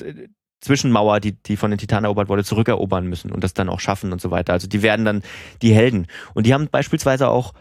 [0.64, 4.14] Zwischenmauer, die, die von den Titanen erobert wurde, zurückerobern müssen und das dann auch schaffen
[4.14, 4.54] und so weiter.
[4.54, 5.22] Also die werden dann
[5.62, 6.08] die Helden.
[6.34, 7.54] Und die haben beispielsweise auch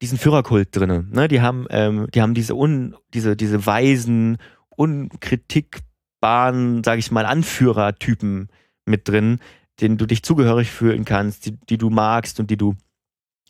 [0.00, 1.10] diesen Führerkult drinnen.
[1.12, 1.28] Ne?
[1.28, 4.38] Die haben, ähm, die haben diese un, diese, diese weisen,
[4.76, 8.48] unkritikbaren, sage ich mal, Anführertypen
[8.84, 9.40] mit drin,
[9.80, 12.76] denen du dich zugehörig fühlen kannst, die, die du magst und die du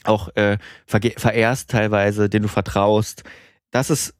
[0.05, 3.25] auch äh, verehrst teilweise, denen du vertraust.
[3.71, 4.15] Das ist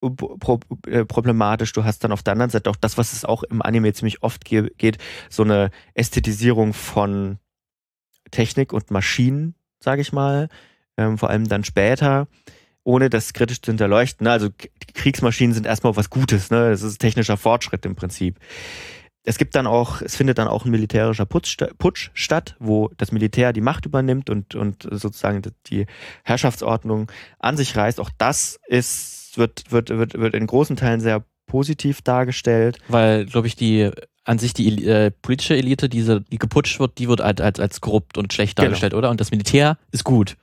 [0.00, 1.72] problematisch.
[1.72, 4.22] Du hast dann auf der anderen Seite auch das, was es auch im Anime ziemlich
[4.22, 7.38] oft ge geht, so eine Ästhetisierung von
[8.30, 10.48] Technik und Maschinen, sage ich mal,
[10.96, 12.28] ähm, vor allem dann später,
[12.84, 14.24] ohne das kritisch zu hinterleuchten.
[14.24, 14.30] Ne?
[14.30, 14.48] Also
[14.94, 16.70] Kriegsmaschinen sind erstmal was Gutes, ne?
[16.70, 18.38] Das ist technischer Fortschritt im Prinzip.
[19.24, 23.12] es gibt dann auch, es findet dann auch ein militärischer Putsch, Putsch statt, wo das
[23.12, 25.86] Militär die Macht übernimmt und, und sozusagen die
[26.24, 28.00] Herrschaftsordnung an sich reißt.
[28.00, 32.78] Auch das ist, wird, wird, wird, wird in großen Teilen sehr positiv dargestellt.
[32.88, 33.90] Weil, glaube ich, die
[34.24, 37.80] an sich die äh, politische Elite, diese, die geputscht wird, die wird als, als, als
[37.80, 38.66] korrupt und schlecht genau.
[38.66, 38.98] dargestellt, genau.
[38.98, 39.10] oder?
[39.10, 40.36] Und das Militär ist gut.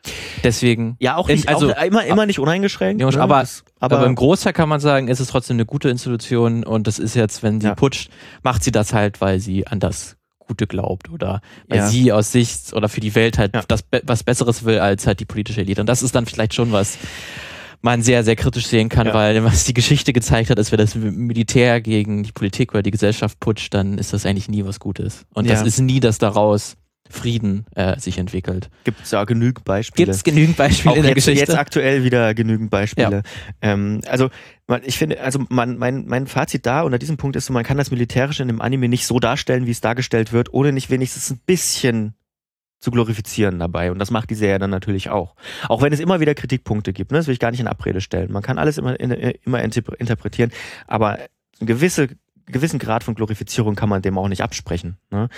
[0.43, 0.97] Deswegen.
[0.99, 2.99] Ja, auch nicht, also auch immer, immer nicht uneingeschränkt.
[2.99, 3.21] Ja, ne?
[3.21, 6.63] aber, das, aber, aber, im Großteil kann man sagen, ist es trotzdem eine gute Institution
[6.63, 7.75] und das ist jetzt, wenn sie ja.
[7.75, 8.09] putscht,
[8.43, 11.87] macht sie das halt, weil sie an das Gute glaubt oder weil ja.
[11.87, 15.25] sie aus Sicht oder für die Welt halt das was Besseres will als halt die
[15.25, 15.81] politische Elite.
[15.81, 16.97] Und das ist dann vielleicht schon was,
[17.81, 19.13] man sehr, sehr kritisch sehen kann, ja.
[19.13, 22.91] weil was die Geschichte gezeigt hat, ist, wenn das Militär gegen die Politik oder die
[22.91, 25.25] Gesellschaft putscht, dann ist das eigentlich nie was Gutes.
[25.33, 25.53] Und ja.
[25.53, 26.75] das ist nie, dass daraus
[27.09, 28.69] Frieden äh, sich entwickelt.
[28.83, 30.05] Gibt es da genügend Beispiele?
[30.05, 31.51] Gibt es genügend Beispiele Auch in der jetzt, Geschichte?
[31.51, 33.23] Jetzt aktuell wieder genügend Beispiele.
[33.61, 33.71] Ja.
[33.73, 34.29] Ähm, also
[34.83, 37.77] ich finde, also man, mein, mein Fazit da unter diesem Punkt ist so, man kann
[37.77, 41.29] das Militärische in dem Anime nicht so darstellen, wie es dargestellt wird, ohne nicht wenigstens
[41.31, 42.16] ein bisschen
[42.79, 43.91] zu glorifizieren dabei.
[43.91, 45.35] Und das macht die Serie dann natürlich auch.
[45.67, 47.17] Auch wenn es immer wieder Kritikpunkte gibt, ne?
[47.17, 48.31] das will ich gar nicht in Abrede stellen.
[48.31, 50.51] Man kann alles immer, in, immer interpretieren,
[50.85, 51.13] aber
[51.59, 52.09] eine gewisse
[52.47, 54.97] gewissen Grad von Glorifizierung kann man dem auch nicht absprechen.
[55.11, 55.29] Ne?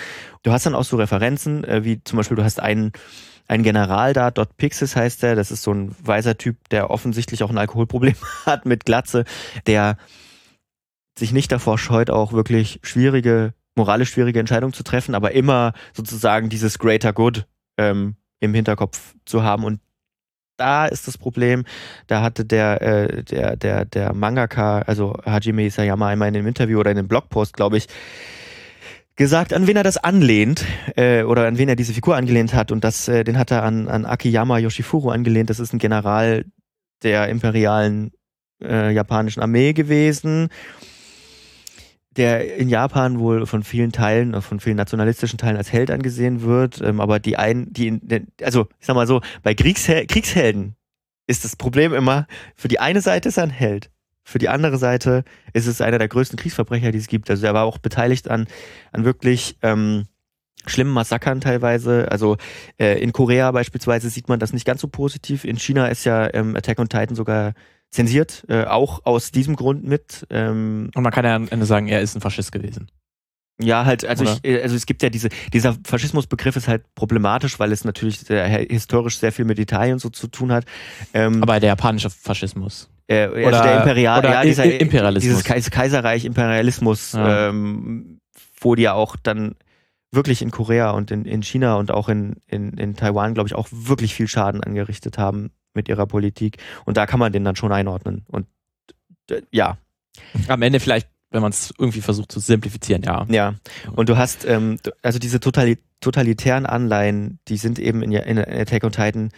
[0.43, 2.91] Du hast dann auch so Referenzen, äh, wie zum Beispiel du hast einen,
[3.47, 7.43] einen General da, Dot Pixis heißt der, das ist so ein weiser Typ, der offensichtlich
[7.43, 9.25] auch ein Alkoholproblem hat mit Glatze,
[9.65, 9.97] der
[11.17, 16.49] sich nicht davor scheut, auch wirklich schwierige moralisch schwierige Entscheidung zu treffen, aber immer sozusagen
[16.49, 19.63] dieses Greater Good ähm, im Hinterkopf zu haben.
[19.63, 19.79] Und
[20.57, 21.63] da ist das Problem,
[22.07, 26.79] da hatte der, äh, der, der, der Mangaka, also Hajime Isayama einmal in einem Interview
[26.79, 27.87] oder in einem Blogpost, glaube ich,
[29.15, 30.65] gesagt, an wen er das anlehnt
[30.97, 32.73] äh, oder an wen er diese Figur angelehnt hat.
[32.73, 35.49] Und das, äh, den hat er an, an Akiyama Yoshifuro angelehnt.
[35.49, 36.43] Das ist ein General
[37.03, 38.11] der imperialen
[38.61, 40.49] äh, japanischen Armee gewesen
[42.17, 46.41] der in Japan wohl von vielen Teilen, äh, von vielen nationalistischen Teilen als Held angesehen
[46.41, 50.75] wird, ähm, aber die einen, die, in, also ich sag mal so, bei Kriegshel Kriegshelden
[51.27, 53.91] ist das Problem immer, für die eine Seite ist er ein Held,
[54.29, 57.29] für die andere Seite ist es einer der größten Kriegsverbrecher, die es gibt.
[57.31, 58.47] Also er war auch beteiligt an,
[58.91, 60.05] an wirklich ähm,
[60.67, 62.11] schlimmen Massakern teilweise.
[62.11, 62.37] Also
[62.79, 65.45] äh, in Korea beispielsweise sieht man das nicht ganz so positiv.
[65.45, 67.53] In China ist ja ähm, Attack on Titan sogar
[67.91, 70.27] zensiert, äh, auch aus diesem Grund mit.
[70.29, 72.87] Ähm, Und man kann ja am Ende sagen, er ist ein Faschist gewesen.
[73.61, 77.59] Ja, halt, also ich, äh, also es gibt ja diese, dieser Faschismusbegriff ist halt problematisch,
[77.59, 80.65] weil es natürlich sehr, historisch sehr viel mit Italien so zu tun hat.
[81.13, 82.89] Ähm, Aber der japanische Faschismus.
[83.07, 85.43] Äh, also oder, der Imperial, oder ja, dieser, Imperialismus.
[85.43, 87.49] Dieses Kaiserreich Imperialismus, ja.
[87.49, 88.19] ähm,
[88.61, 89.55] wo die ja auch dann
[90.11, 93.55] wirklich in Korea und in, in China und auch in, in, in Taiwan, glaube ich,
[93.55, 96.57] auch wirklich viel Schaden angerichtet haben mit ihrer Politik.
[96.85, 98.25] Und da kann man den dann schon einordnen.
[98.27, 98.47] Und
[99.51, 99.77] ja.
[100.47, 103.25] Am Ende vielleicht, wenn man es irgendwie versucht zu simplifizieren, ja.
[103.29, 103.55] Ja.
[103.95, 108.91] Und du hast, ähm, also diese totalitären Anleihen, die sind eben in, in Attack on
[108.91, 109.29] Titan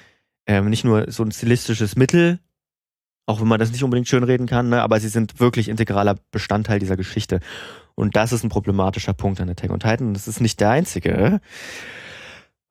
[0.47, 2.39] ähm, nicht nur so ein stilistisches Mittel,
[3.25, 6.79] auch wenn man das nicht unbedingt schönreden kann, ne, aber sie sind wirklich integraler Bestandteil
[6.79, 7.39] dieser Geschichte.
[7.95, 10.07] Und das ist ein problematischer Punkt an Attack on Titan.
[10.07, 11.41] Und das ist nicht der einzige,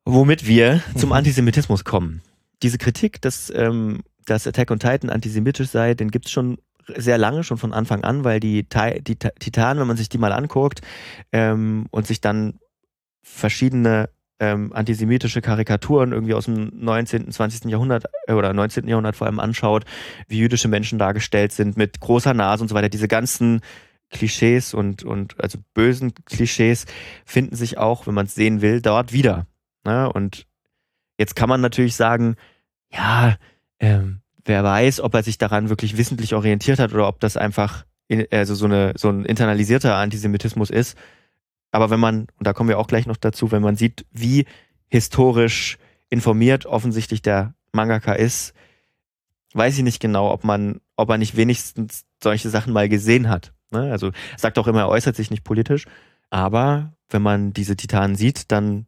[0.05, 1.13] womit wir zum.
[1.21, 2.23] Antisemitismus kommen
[2.63, 6.59] diese Kritik, dass, ähm, dass Attack on Titan antisemitisch sei, den gibt's schon
[6.97, 8.67] sehr lange, schon von Anfang an, weil die,
[9.01, 10.81] die Titanen, wenn man sich die mal anguckt
[11.33, 12.59] ähm, und sich dann
[13.23, 14.09] verschiedene
[14.41, 17.67] ähm, antisemitische Karikaturen irgendwie aus dem 19., 20.
[17.67, 18.89] Jahrhundert äh, oder 19.
[18.89, 19.85] Jahrhundert vor allem anschaut,
[20.29, 23.61] wie jüdische Menschen dargestellt sind mit großer Nase und so weiter, diese ganzen
[24.11, 26.87] Klischees und, und also bösen Klischees
[27.25, 29.47] finden sich auch, wenn man es sehen will, dort wieder.
[29.85, 30.11] Ne?
[30.11, 30.47] Und
[31.21, 32.37] Jetzt kann man natürlich sagen,
[32.91, 33.37] ja,
[33.79, 37.85] ähm, wer weiß, ob er sich daran wirklich wissentlich orientiert hat oder ob das einfach
[38.09, 40.97] in, also so, eine, so ein internalisierter Antisemitismus ist.
[41.73, 44.47] Aber wenn man, und da kommen wir auch gleich noch dazu, wenn man sieht, wie
[44.89, 45.77] historisch
[46.09, 48.55] informiert offensichtlich der Mangaka ist,
[49.53, 53.53] weiß ich nicht genau, ob man, ob er nicht wenigstens solche Sachen mal gesehen hat.
[53.71, 53.93] Ne?
[53.93, 55.85] Also sagt auch immer, er äußert sich nicht politisch,
[56.31, 58.87] aber wenn man diese Titanen sieht, dann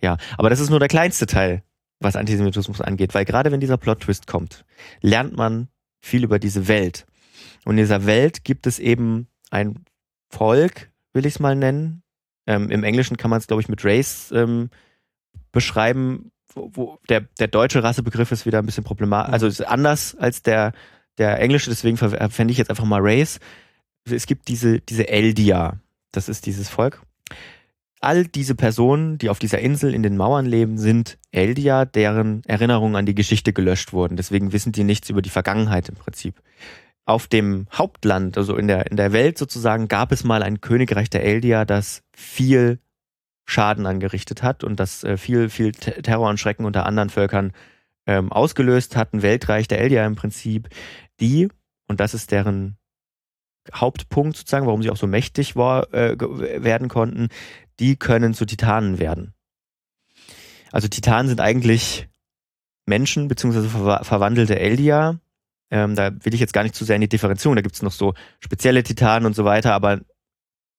[0.00, 1.62] ja, aber das ist nur der kleinste Teil,
[2.00, 4.64] was Antisemitismus angeht, weil gerade wenn dieser Plot-Twist kommt,
[5.00, 5.68] lernt man
[6.00, 7.06] viel über diese Welt.
[7.64, 9.84] Und in dieser Welt gibt es eben ein
[10.30, 12.02] Volk, will ich es mal nennen.
[12.46, 14.70] Ähm, Im Englischen kann man es, glaube ich, mit Race ähm,
[15.52, 16.32] beschreiben.
[16.52, 20.42] Wo, wo der, der deutsche Rassebegriff ist wieder ein bisschen problematisch, also ist anders als
[20.42, 20.72] der,
[21.16, 23.38] der englische, deswegen verwende ich jetzt einfach mal Race.
[24.04, 25.78] Es gibt diese, diese Eldia,
[26.10, 27.02] das ist dieses Volk
[28.00, 32.96] all diese Personen, die auf dieser Insel in den Mauern leben, sind Eldia, deren Erinnerungen
[32.96, 34.16] an die Geschichte gelöscht wurden.
[34.16, 36.40] Deswegen wissen die nichts über die Vergangenheit im Prinzip.
[37.10, 41.10] auf dem Hauptland, also in der, in der Welt sozusagen, gab es mal ein Königreich
[41.10, 42.78] der Eldia, das viel
[43.46, 47.52] Schaden angerichtet hat und das äh, viel, viel Terror und Schrecken unter anderen Völkern
[48.06, 49.12] ähm, ausgelöst hat.
[49.12, 50.68] Ein Weltreich der Eldia im Prinzip,
[51.18, 51.48] die,
[51.88, 52.76] und das ist deren
[53.74, 57.28] Hauptpunkt sozusagen, warum sie auch so mächtig war, äh, werden konnten,
[57.80, 59.34] die können zu Titanen werden.
[60.70, 62.08] Also Titanen sind eigentlich
[62.86, 65.18] Menschen beziehungsweise ver verwandelte Eldia.
[65.70, 67.56] Ähm, da will ich jetzt gar nicht zu sehr in die Differenzierung.
[67.56, 70.00] Da gibt es noch so spezielle Titanen und so weiter, aber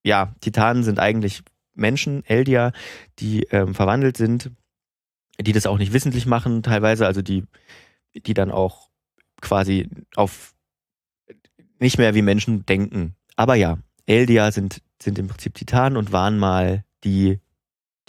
[0.04, 2.72] ja, Titanen sind eigentlich Menschen, Eldia,
[3.20, 4.52] die ähm, verwandelt sind,
[5.40, 7.46] die das auch nicht wissentlich machen, teilweise, also die,
[8.14, 8.90] die dann auch
[9.42, 10.54] quasi auf
[11.80, 13.16] nicht mehr wie Menschen denken.
[13.36, 17.40] Aber ja, Eldia sind, sind im Prinzip Titanen und waren mal die,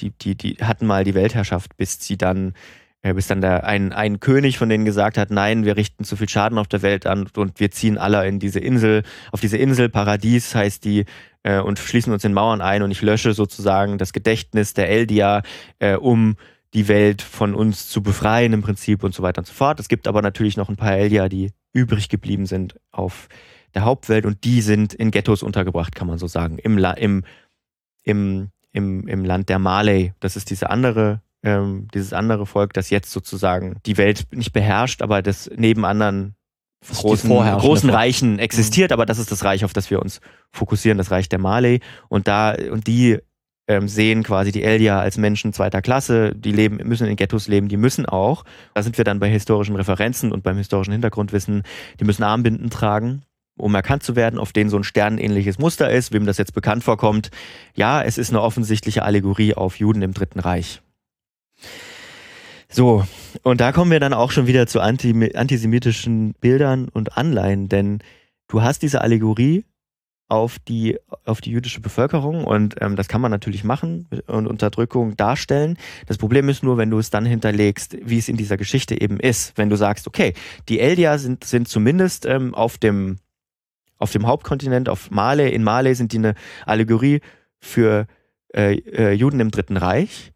[0.01, 2.55] die, die, die hatten mal die Weltherrschaft, bis sie dann,
[3.03, 6.17] äh, bis dann der, ein, ein König von denen gesagt hat, nein, wir richten zu
[6.17, 9.59] viel Schaden auf der Welt an und wir ziehen alle in diese Insel, auf diese
[9.59, 11.05] Insel, Paradies heißt die,
[11.43, 15.43] äh, und schließen uns in Mauern ein und ich lösche sozusagen das Gedächtnis der Eldia,
[15.79, 16.37] äh, um
[16.75, 19.79] die Welt von uns zu befreien im Prinzip und so weiter und so fort.
[19.79, 23.29] Es gibt aber natürlich noch ein paar Eldia, die übrig geblieben sind auf
[23.75, 27.25] der Hauptwelt und die sind in Ghettos untergebracht, kann man so sagen, im, La im,
[28.05, 30.13] im, im, im Land der Malay.
[30.21, 35.03] Das ist diese andere, ähm, dieses andere Volk, das jetzt sozusagen die Welt nicht beherrscht,
[35.03, 36.35] aber das neben anderen
[36.89, 38.95] großen, großen Reichen existiert, mhm.
[38.95, 41.81] aber das ist das Reich, auf das wir uns fokussieren, das Reich der Malay.
[42.09, 43.19] Und da, und die
[43.69, 47.69] ähm, sehen quasi die Eldia als Menschen zweiter Klasse, die leben, müssen in Ghettos leben,
[47.69, 51.63] die müssen auch, da sind wir dann bei historischen Referenzen und beim historischen Hintergrundwissen,
[52.01, 53.23] die müssen Armbinden tragen
[53.63, 56.85] um erkannt zu werden, auf denen so ein sternenähnliches Muster ist, wem das jetzt bekannt
[56.85, 57.31] vorkommt.
[57.75, 60.83] Ja, es ist eine offensichtliche Allegorie auf Juden im Dritten Reich.
[62.69, 63.05] So,
[63.43, 68.01] und da kommen wir dann auch schon wieder zu anti antisemitischen Bildern und Anleihen, denn
[68.49, 69.65] du hast diese Allegorie
[70.33, 75.15] auf die, auf die jüdische Bevölkerung und ähm, das kann man natürlich machen und Unterdrückung
[75.15, 75.77] darstellen.
[76.07, 79.21] Das Problem ist nur, wenn du es dann hinterlegst, wie es in dieser Geschichte eben
[79.21, 79.53] ist.
[79.59, 80.33] Wenn du sagst, okay,
[80.71, 83.19] die Eldia sind, sind zumindest ähm, auf dem
[84.03, 86.35] auf dem Hauptkontinent, auf Male, in Male sind die eine
[86.67, 87.21] Allegorie
[87.61, 88.07] für
[88.55, 90.33] äh, äh, Juden im Dritten Reich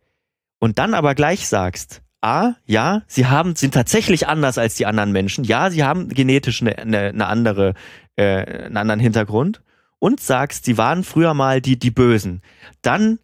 [0.58, 5.12] und dann aber gleich sagst, A, ja, sie haben, sind tatsächlich anders als die anderen
[5.12, 5.44] Menschen.
[5.44, 7.74] Ja, sie haben genetisch eine, eine, eine andere,
[8.16, 9.62] äh, einen anderen Hintergrund.
[9.98, 12.42] Und sagst, sie waren früher mal die, die Bösen.
[12.82, 13.18] Dann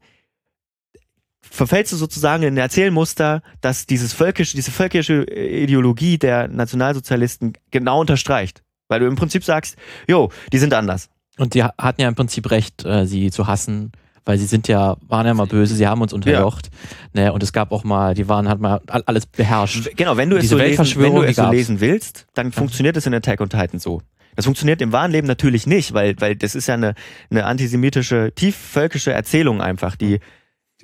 [1.42, 8.00] verfällst du sozusagen in ein Erzählmuster, das dieses völkische, diese völkische Ideologie der Nationalsozialisten genau
[8.00, 8.62] unterstreicht.
[8.92, 9.76] Weil du im Prinzip sagst,
[10.07, 11.09] jo, die sind anders.
[11.38, 13.92] Und die hatten ja im Prinzip recht, äh, sie zu hassen,
[14.26, 16.68] weil sie sind ja, waren ja mal böse, sie haben uns unterjocht.
[17.14, 17.22] Ja.
[17.24, 19.96] Ne, und es gab auch mal, die waren, hat mal alles beherrscht.
[19.96, 22.52] Genau, wenn du es, so lesen, wenn du es so lesen willst, dann ja.
[22.52, 24.02] funktioniert es in Attack on Titan so.
[24.37, 26.94] Das funktioniert im wahren Leben natürlich nicht, weil, weil das ist ja eine,
[27.31, 30.20] eine antisemitische, tiefvölkische Erzählung einfach, die,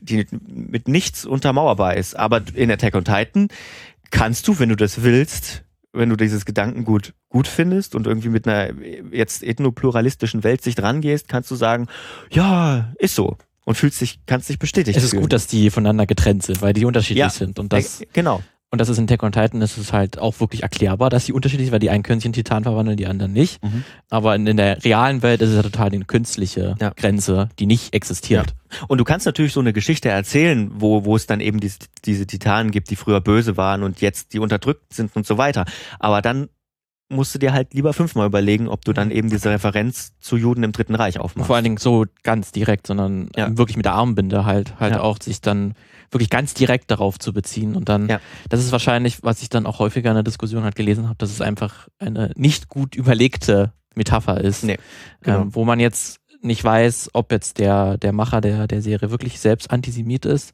[0.00, 2.18] die mit nichts untermauerbar ist.
[2.18, 3.48] Aber in Attack on Titan
[4.10, 8.46] kannst du, wenn du das willst, wenn du dieses Gedankengut gut findest und irgendwie mit
[8.46, 8.72] einer
[9.12, 11.86] jetzt ethnopluralistischen Weltsicht rangehst, kannst du sagen,
[12.30, 13.36] ja, ist so.
[13.64, 15.22] Und fühlst dich, kannst dich bestätigt Es ist fühlen.
[15.22, 17.58] gut, dass die voneinander getrennt sind, weil die unterschiedlich ja, sind.
[17.58, 18.42] Und das, genau.
[18.70, 21.32] Und das ist in Tech on Titan ist es halt auch wirklich erklärbar, dass sie
[21.32, 23.62] unterschiedlich sind, weil die einen können sich in Titan verwandeln, die anderen nicht.
[23.64, 23.84] Mhm.
[24.10, 26.90] Aber in, in, der realen Welt ist es ja total eine künstliche ja.
[26.94, 28.48] Grenze, die nicht existiert.
[28.70, 28.84] Ja.
[28.88, 32.26] Und du kannst natürlich so eine Geschichte erzählen, wo, wo es dann eben diese, diese
[32.26, 35.64] Titanen gibt, die früher böse waren und jetzt die unterdrückt sind und so weiter.
[35.98, 36.50] Aber dann
[37.08, 40.62] musst du dir halt lieber fünfmal überlegen, ob du dann eben diese Referenz zu Juden
[40.62, 41.46] im Dritten Reich aufmachst.
[41.46, 43.56] Vor allen Dingen so ganz direkt, sondern ja.
[43.56, 45.74] wirklich mit der Armbinde halt, halt auch sich dann
[46.10, 47.76] wirklich ganz direkt darauf zu beziehen.
[47.76, 48.20] Und dann, ja.
[48.48, 51.30] das ist wahrscheinlich, was ich dann auch häufiger in der Diskussion halt gelesen habe, dass
[51.30, 54.78] es einfach eine nicht gut überlegte Metapher ist, nee,
[55.22, 55.42] genau.
[55.42, 59.40] ähm, wo man jetzt nicht weiß, ob jetzt der, der Macher der, der Serie wirklich
[59.40, 60.52] selbst Antisemit ist,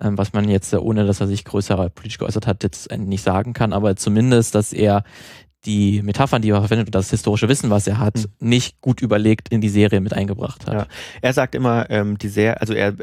[0.00, 3.54] ähm, was man jetzt, ohne dass er sich größer politisch geäußert hat, jetzt nicht sagen
[3.54, 5.04] kann, aber zumindest, dass er
[5.64, 8.48] die Metaphern, die er verwendet und das historische Wissen, was er hat, mhm.
[8.48, 10.74] nicht gut überlegt in die Serie mit eingebracht hat.
[10.74, 10.86] Ja.
[11.20, 12.94] Er sagt immer, ähm, die Serie, also er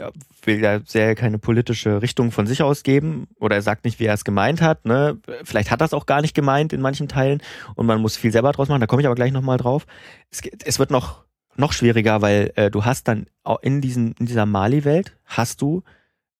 [0.43, 4.05] will der Serie keine politische Richtung von sich aus geben oder er sagt nicht, wie
[4.05, 4.85] er es gemeint hat.
[4.85, 5.17] Ne?
[5.43, 7.41] Vielleicht hat er es auch gar nicht gemeint in manchen Teilen
[7.75, 8.81] und man muss viel selber draus machen.
[8.81, 9.85] Da komme ich aber gleich nochmal drauf.
[10.31, 11.23] Es, es, wird noch
[11.55, 13.25] noch schwieriger, weil äh, du hast dann
[13.61, 15.83] in diesen in dieser Mali-Welt hast du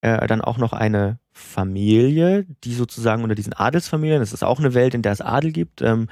[0.02, 4.74] äh, dann auch noch eine Familie, die sozusagen unter diesen Adelsfamilien, das ist auch eine
[4.74, 6.08] Welt, in der es Adel gibt, ähm,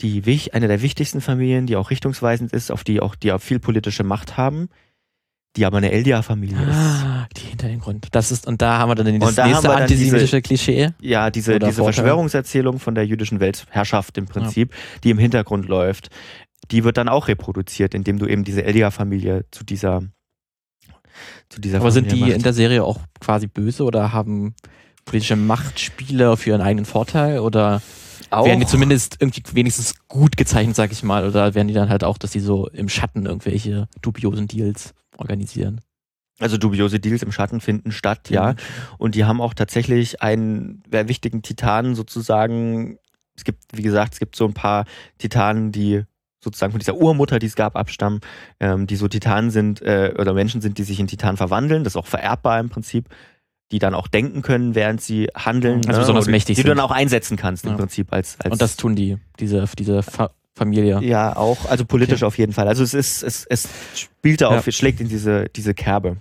[0.00, 3.60] die eine der wichtigsten Familien, die auch richtungsweisend ist, auf die auch die auch viel
[3.60, 4.68] politische Macht haben,
[5.56, 6.76] die aber eine Eldia-Familie ist.
[6.76, 8.08] Ah, die hinter dem Grund.
[8.10, 10.90] Das ist, und da haben wir dann Und da nächste antisemitische Klischee.
[11.00, 11.94] Ja, diese, diese Vorteil.
[11.94, 16.08] Verschwörungserzählung von der jüdischen Weltherrschaft im Prinzip, die im Hintergrund läuft,
[16.70, 20.02] die wird dann auch reproduziert, indem du eben diese Eldia-Familie zu dieser
[21.48, 24.54] zu dieser Aber sind die Familie in der Serie auch quasi böse oder haben
[25.04, 27.82] politische Machtspiele für ihren eigenen Vorteil oder
[28.30, 31.90] auch werden die zumindest irgendwie wenigstens gut gezeichnet, sag ich mal, oder werden die dann
[31.90, 35.80] halt auch, dass die so im Schatten irgendwelche dubiosen Deals organisieren?
[36.42, 38.54] also dubiose Deals im Schatten finden statt, ja.
[38.98, 42.98] Und die haben auch tatsächlich einen wichtigen Titanen sozusagen.
[43.36, 44.84] Es gibt, wie gesagt, es gibt so ein paar
[45.18, 46.04] Titanen, die
[46.42, 48.20] sozusagen von dieser Urmutter, die es gab, abstammen,
[48.60, 51.84] ähm, die so Titanen sind äh, oder Menschen sind, die sich in Titanen verwandeln.
[51.84, 53.08] Das ist auch vererbbar im Prinzip,
[53.70, 55.86] die dann auch denken können, während sie handeln.
[55.86, 56.76] Also besonders oder mächtig Die du sind.
[56.78, 57.76] dann auch einsetzen kannst im Ja.
[57.76, 61.00] Prinzip als, als Und das tun die, diese, diese Fa Familie.
[61.02, 62.26] ja, auch, also politisch Okay.
[62.26, 62.68] auf jeden Fall.
[62.68, 64.72] Also es ist, es, es spielt da auf, Ja.
[64.72, 66.18] schlägt in diese, diese Kerbe.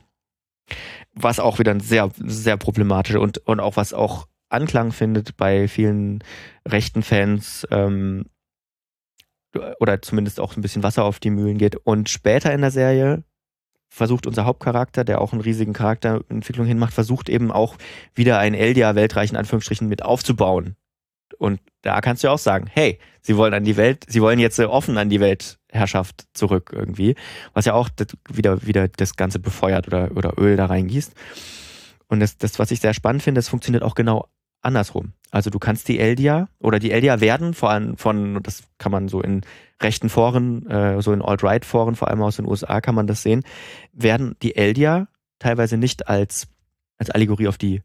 [1.14, 5.68] Was auch wieder ein sehr, sehr problematisch und, und auch was auch Anklang findet bei
[5.68, 6.24] vielen
[6.66, 8.26] rechten Fans, ähm,
[9.80, 11.76] oder zumindest auch ein bisschen Wasser auf die Mühlen geht.
[11.76, 13.24] Und später in der Serie
[13.90, 17.76] versucht unser Hauptcharakter, der auch einen riesigen Charakterentwicklung hinmacht, versucht eben auch
[18.16, 20.76] wieder einen Eldia-Weltreich in Anführungsstrichen mit aufzubauen.
[21.38, 24.60] Und da kannst du auch sagen, hey, sie wollen an die Welt, sie wollen jetzt
[24.60, 27.16] äh, offen an die Weltherrschaft zurück irgendwie,
[27.54, 27.90] was ja auch
[28.30, 31.14] wieder, wieder das Ganze befeuert oder, oder Öl da reingießt.
[32.08, 34.28] Und das, das, was ich sehr spannend finde, das funktioniert auch genau
[34.62, 35.14] andersrum.
[35.32, 39.08] Also du kannst die Eldia oder die Eldia werden, vor allem von, das kann man
[39.08, 39.42] so in
[39.82, 43.44] rechten Foren, äh, so in Alt-Right-Foren, vor allem aus den USA kann man das sehen,
[43.94, 45.08] werden die Eldia
[45.40, 46.48] teilweise nicht als,
[46.98, 47.82] als Allegorie auf die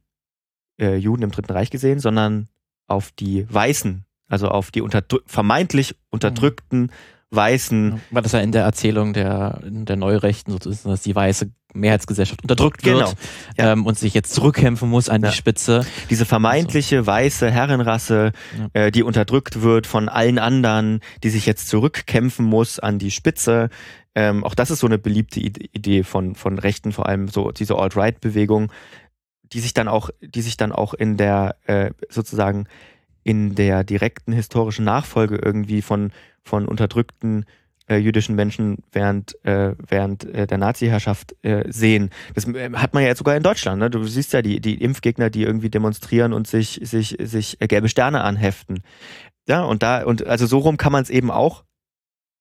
[0.79, 2.49] äh, Juden im Dritten Reich gesehen, sondern
[2.89, 6.91] auf die Weißen, also auf die unterdrü vermeintlich unterdrückten
[7.31, 8.01] Weißen.
[8.11, 12.83] Weil das ja in der Erzählung der, der Neurechten sozusagen, dass die weiße Mehrheitsgesellschaft unterdrückt
[12.83, 13.01] Genau.
[13.11, 13.17] wird
[13.59, 13.73] Ja.
[13.73, 15.31] ähm, und sich jetzt zurückkämpfen muss an Ja.
[15.31, 15.87] die Spitze.
[16.11, 18.33] Diese vermeintliche weiße Herrenrasse,
[18.73, 23.69] äh, die unterdrückt wird von allen anderen, die sich jetzt zurückkämpfen muss an die Spitze.
[24.15, 27.53] Ähm, auch das ist so eine beliebte Ide- Idee von, von Rechten, vor allem so
[27.53, 28.73] diese Alt-Right-Bewegung,
[29.53, 32.67] die sich dann auch, die sich dann auch in der äh, sozusagen
[33.23, 36.13] in der direkten historischen Nachfolge irgendwie von,
[36.45, 37.45] von unterdrückten
[37.89, 42.11] äh, jüdischen Menschen während, äh, während äh, der Nazi-Herrschaft äh, sehen.
[42.35, 43.79] Das äh, hat man ja jetzt sogar in Deutschland.
[43.79, 43.91] Ne?
[43.91, 47.89] Du siehst ja die, die Impfgegner, die irgendwie demonstrieren und sich, sich, sich äh, gelbe
[47.89, 48.83] Sterne anheften.
[49.49, 51.65] Ja, und da, und also so rum kann man es eben auch,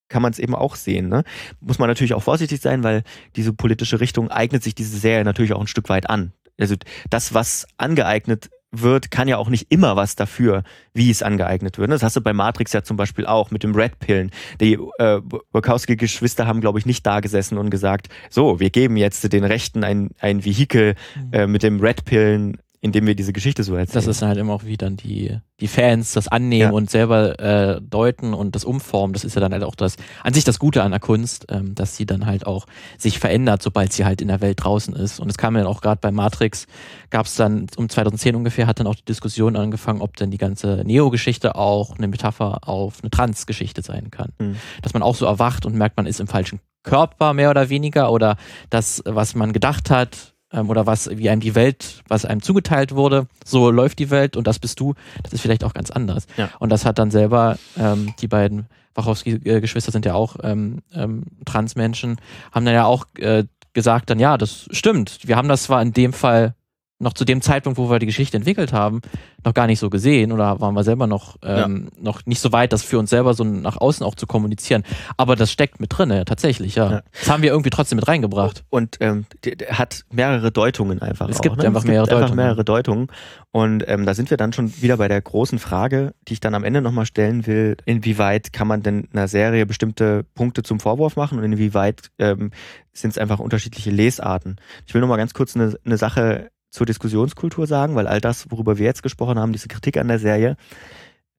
[0.10, 1.10] kann man es eben auch sehen.
[1.10, 1.24] Ne?
[1.60, 3.04] Muss man natürlich auch vorsichtig sein, weil
[3.36, 6.34] diese politische Richtung eignet sich diese Serie natürlich auch ein Stück weit an.
[6.60, 6.76] Also
[7.10, 8.50] das, was angeeignet
[8.82, 11.92] wird, kann ja auch nicht immer was dafür, wie es angeeignet wird.
[11.92, 14.32] Das hast du bei Matrix ja zum Beispiel auch mit dem Red Pillen.
[14.60, 19.32] Die äh, Wachowski-Geschwister haben, glaube ich, nicht da gesessen und gesagt, so, wir geben jetzt
[19.32, 20.96] den Rechten ein, ein Vehikel
[21.32, 23.96] äh, mit dem Red Pillen, in dem wir diese Geschichte so erzählen.
[23.96, 26.70] Das ist dann halt immer auch wie dann die, die Fans das annehmen Ja.
[26.70, 29.12] und selber äh, deuten und das umformen.
[29.14, 31.74] Das ist ja dann halt auch das, an sich das Gute an der Kunst, ähm,
[31.74, 32.68] dass sie dann halt auch
[33.00, 35.20] sich verändert, sobald sie halt in der Welt draußen ist.
[35.20, 36.68] Und es kam dann auch gerade bei Matrix,
[37.10, 40.38] gab es dann um 2010 ungefähr, hat dann auch die Diskussion angefangen, ob denn die
[40.38, 44.34] ganze Neo-Geschichte auch eine Metapher auf eine Trans-Geschichte sein kann.
[44.38, 44.58] Mhm.
[44.84, 48.12] Dass man auch so erwacht und merkt, man ist im falschen Körper mehr oder weniger
[48.12, 48.38] oder
[48.70, 52.96] das, was man gedacht hat, ähm, oder was, wie einem die Welt, was einem zugeteilt
[52.96, 56.26] wurde, so läuft die Welt und das bist du, das ist vielleicht auch ganz anders.
[56.38, 56.50] Ja.
[56.60, 62.18] Und das hat dann selber, ähm, die beiden Wachowski-Geschwister sind ja auch ähm, ähm, Transmenschen,
[62.52, 65.20] haben dann ja auch äh, gesagt dann, ja, das stimmt.
[65.24, 66.56] Wir haben das zwar in dem Fall
[66.98, 69.02] noch zu dem Zeitpunkt, wo wir die Geschichte entwickelt haben,
[69.44, 72.72] noch gar nicht so gesehen oder waren wir selber noch, ähm, noch nicht so weit,
[72.72, 74.84] das für uns selber so nach außen auch zu kommunizieren.
[75.18, 76.92] Aber das steckt mit drin, tatsächlich, ja.
[76.92, 77.02] Ja.
[77.12, 78.64] Das haben wir irgendwie trotzdem mit reingebracht.
[78.70, 81.28] Und ähm, der, der hat mehrere Deutungen einfach.
[81.30, 81.66] Es auch, gibt ne?
[81.66, 82.36] einfach mehrere einfach Deutungen.
[82.38, 83.08] mehrere Deutungen.
[83.52, 86.56] Und ähm, da sind wir dann schon wieder bei der großen Frage, die ich dann
[86.56, 87.76] am Ende nochmal stellen will.
[87.86, 92.52] Inwieweit kann man denn einer Serie bestimmte Punkte zum Vorwurf machen und inwieweit ähm,
[92.94, 94.56] sind es einfach unterschiedliche Lesarten?
[94.88, 98.78] Ich will nochmal ganz kurz eine, eine Sache zur Diskussionskultur sagen, weil all das, worüber
[98.78, 100.58] wir jetzt gesprochen haben, diese Kritik an der Serie,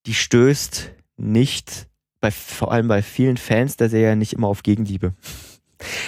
[0.07, 1.87] die stößt nicht
[2.21, 5.15] bei vor allem bei vielen Fans der Serie nicht immer auf Gegenliebe.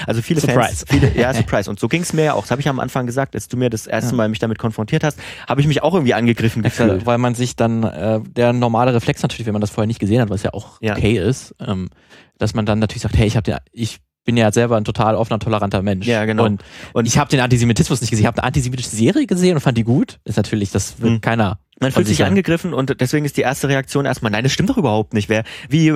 [0.06, 0.58] Also viele Surprise.
[0.60, 1.68] Fans, viele, ja, Surprise.
[1.68, 2.40] Und so ging es mir ja auch.
[2.42, 4.16] Das habe ich am Anfang gesagt, als du mir das erste Ja.
[4.16, 7.04] Mal mich damit konfrontiert hast, habe ich mich auch irgendwie angegriffen gefühlt.
[7.04, 10.22] Weil man sich dann, äh, der normale Reflex natürlich, wenn man das vorher nicht gesehen
[10.22, 10.96] hat, was ja auch Ja.
[10.96, 11.90] okay ist, ähm,
[12.38, 13.98] dass man dann natürlich sagt, hey, ich habe ich
[14.28, 16.06] bin ja selber ein total offener, toleranter Mensch.
[16.06, 16.44] Ja, genau.
[16.44, 16.62] Und,
[16.92, 18.24] Und- ich habe den Antisemitismus nicht gesehen.
[18.24, 20.20] Ich habe eine antisemitische Serie gesehen und fand die gut.
[20.24, 21.20] Ist natürlich, das wird Hm.
[21.22, 21.60] keiner.
[21.80, 24.76] Man fühlt sich angegriffen und deswegen ist die erste Reaktion erstmal, nein, das stimmt doch
[24.76, 25.30] überhaupt nicht.
[25.30, 25.94] Wer, wie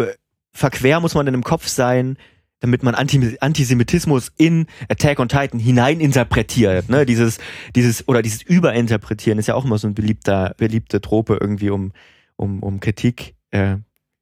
[0.51, 2.17] verquer muss man denn im Kopf sein,
[2.61, 6.89] damit man Anti Antisemitismus in Attack on Titan hineininterpretiert.
[6.89, 7.05] Ne?
[7.05, 7.37] Dieses,
[7.77, 11.93] dieses, oder dieses Überinterpretieren ist ja auch immer so ein beliebter, beliebte Trope irgendwie, um,
[12.37, 13.77] um, um Kritik äh,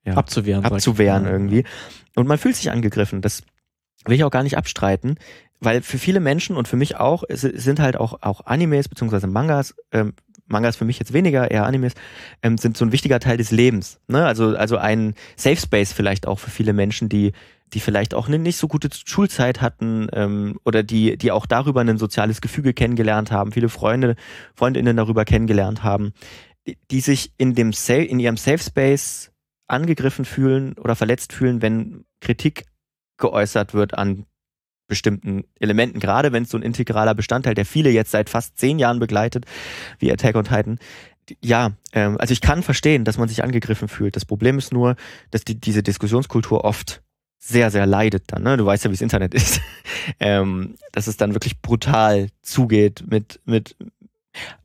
[0.05, 0.65] ja, abzuwehren.
[0.65, 1.63] Abzuwehren irgendwie.
[2.17, 3.21] Und man fühlt sich angegriffen.
[3.23, 3.45] Das
[4.05, 5.17] will ich auch gar nicht abstreiten,
[5.61, 9.27] weil für viele Menschen und für mich auch, es sind halt auch, auch Animes beziehungsweise
[9.27, 10.15] Mangas, ähm,
[10.47, 11.95] Mangas für mich jetzt weniger, eher Animes,
[12.43, 14.01] ähm, sind so ein wichtiger Teil des Lebens.
[14.09, 14.25] Ne?
[14.25, 17.33] Also, also ein Safe Space vielleicht auch für viele Menschen, die,
[17.73, 21.81] die vielleicht auch eine nicht so gute Schulzeit hatten ähm, oder die, die auch darüber
[21.83, 24.17] ein soziales Gefüge kennengelernt haben, viele Freunde,
[24.55, 26.13] Freundinnen darüber kennengelernt haben,
[26.67, 29.31] die, die sich in dem Safe, in ihrem Safe Space
[29.69, 32.65] angegriffen fühlen oder verletzt fühlen, wenn Kritik
[33.21, 34.27] geäußert wird an
[34.91, 38.79] bestimmten Elementen, gerade wenn es so ein integraler Bestandteil, der viele jetzt seit fast zehn
[38.79, 39.47] Jahren begleitet,
[39.99, 40.79] wie Attack on Titan.
[41.43, 44.17] Ja, ähm, also ich kann verstehen, dass man sich angegriffen fühlt.
[44.17, 44.97] Das Problem ist nur,
[45.31, 47.03] dass die, diese Diskussionskultur oft
[47.39, 48.43] sehr, sehr leidet dann.
[48.43, 48.57] Ne?
[48.57, 49.61] Du weißt ja, wie das Internet ist.
[50.19, 53.77] ähm, dass es dann wirklich brutal zugeht mit, mit,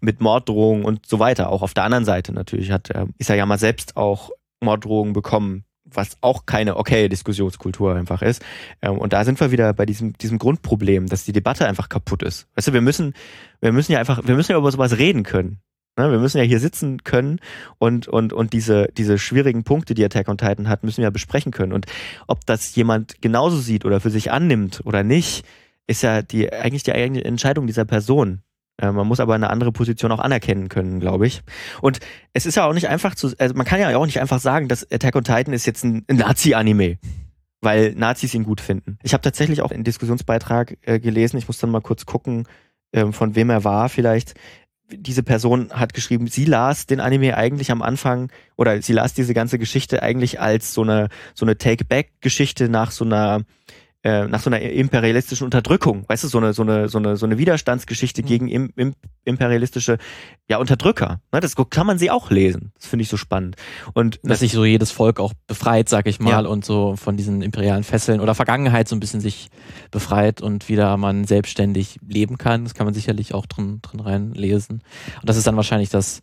[0.01, 1.49] mit Morddrohungen und so weiter.
[1.49, 5.66] Auch auf der anderen Seite natürlich hat, äh, mal selbst auch Morddrohungen bekommen
[5.96, 8.43] was auch keine okay Diskussionskultur einfach ist.
[8.82, 12.24] Ähm, und da sind wir wieder bei diesem, diesem Grundproblem, dass die Debatte einfach kaputt
[12.24, 12.48] ist.
[12.56, 13.14] Weißt du, wir müssen,
[13.62, 15.60] wir müssen ja einfach, wir müssen ja über sowas reden können.
[15.98, 16.12] Ne?
[16.12, 17.39] Wir müssen ja hier sitzen können
[17.78, 21.10] und, und, und diese, diese schwierigen Punkte, die Attack on Titan hat, müssen wir ja
[21.10, 21.74] besprechen können.
[21.74, 21.86] Und
[22.28, 25.46] ob das jemand genauso sieht oder für sich annimmt oder nicht,
[25.88, 28.41] ist ja die, eigentlich die eigene Entscheidung dieser Person.
[28.78, 31.41] Äh, man muss aber eine andere Position auch anerkennen können, glaube ich.
[31.82, 31.99] Und
[32.34, 34.67] es ist ja auch nicht einfach zu, also man kann ja auch nicht einfach sagen,
[34.67, 36.97] dass Attack on Titan ist jetzt ein Nazi-Anime,
[37.61, 38.97] weil Nazis ihn gut finden.
[39.03, 42.47] Ich habe tatsächlich auch einen Diskussionsbeitrag äh, gelesen, ich muss dann mal kurz gucken,
[42.91, 44.34] äh, von wem er war vielleicht.
[44.91, 49.34] Diese Person hat geschrieben, sie las den Anime eigentlich am Anfang oder sie las diese
[49.34, 53.41] ganze Geschichte eigentlich als so eine so eine Take-Back-Geschichte nach so einer
[54.06, 57.26] äh, nach so einer imperialistischen Unterdrückung, weißt du, so eine, so eine, so eine, so
[57.26, 58.26] eine Widerstandsgeschichte mhm.
[58.28, 58.93] gegen im, im,
[59.24, 59.97] imperialistische
[60.47, 61.22] ja, Unterdrücker.
[61.32, 62.72] Ne, das kann man sie auch lesen.
[62.76, 63.56] Das finde ich so spannend.
[63.93, 66.47] Und dass sich so jedes Volk auch befreit, sag ich mal, ja.
[66.47, 69.49] und so von diesen imperialen Fesseln oder Vergangenheit so ein bisschen sich
[69.89, 72.64] befreit und wieder man selbstständig leben kann.
[72.64, 74.84] Das kann man sicherlich auch drin, drin reinlesen.
[75.20, 76.22] Und das ist dann wahrscheinlich das,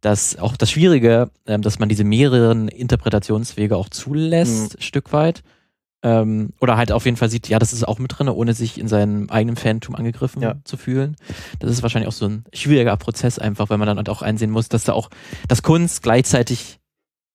[0.00, 4.80] das auch das Schwierige, ähm, dass man diese mehreren Interpretationswege auch zulässt, mhm.
[4.80, 5.42] Stück weit.
[6.04, 8.78] Ähm, oder halt auf jeden Fall sieht, ja, das ist auch mit drin, ohne sich
[8.78, 10.56] in seinem eigenen Fantum angegriffen ja.
[10.64, 11.16] zu fühlen.
[11.60, 14.50] Das ist wahrscheinlich auch so ein schwieriger Prozess einfach, weil man dann halt auch einsehen
[14.50, 15.08] muss, dass da auch
[15.48, 16.78] das Kunst gleichzeitig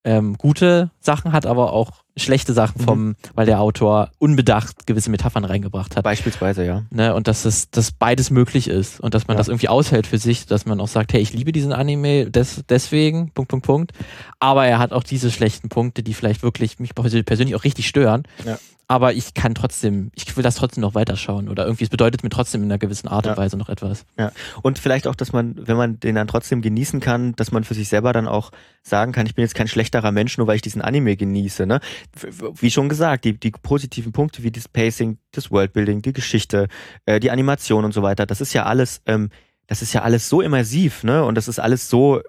[0.03, 3.15] ähm, gute Sachen hat, aber auch schlechte Sachen vom, mhm.
[3.35, 6.03] weil der Autor unbedacht gewisse Metaphern reingebracht hat.
[6.03, 6.83] Beispielsweise, ja.
[6.91, 9.39] Ne, und dass es, dass beides möglich ist und dass man ja.
[9.39, 12.63] das irgendwie aushält für sich, dass man auch sagt, hey, ich liebe diesen Anime des,
[12.69, 13.91] deswegen, Punkt, Punkt, Punkt.
[14.39, 18.23] Aber er hat auch diese schlechten Punkte, die vielleicht wirklich mich persönlich auch richtig stören.
[18.45, 18.57] Ja
[18.91, 22.29] aber ich kann trotzdem, ich will das trotzdem noch weiterschauen oder irgendwie, es bedeutet mir
[22.29, 24.03] trotzdem in einer gewissen Art und Weise noch etwas.
[24.17, 24.31] Ja,
[24.63, 27.75] und vielleicht auch, dass man, wenn man den dann trotzdem genießen kann, dass man für
[27.75, 28.49] sich selber dann auch
[28.81, 31.67] sagen kann, ich bin jetzt kein schlechterer Mensch, nur weil ich diesen Anime genieße.
[31.67, 31.81] Ne?
[32.55, 36.67] Wie schon gesagt, die, die positiven Punkte wie das Pacing, das Worldbuilding, die Geschichte,
[37.05, 39.29] äh, die Animation und so weiter, das ist ja alles, ähm,
[39.67, 41.23] das ist ja alles so immersiv, ne?
[41.23, 42.21] Und das ist alles so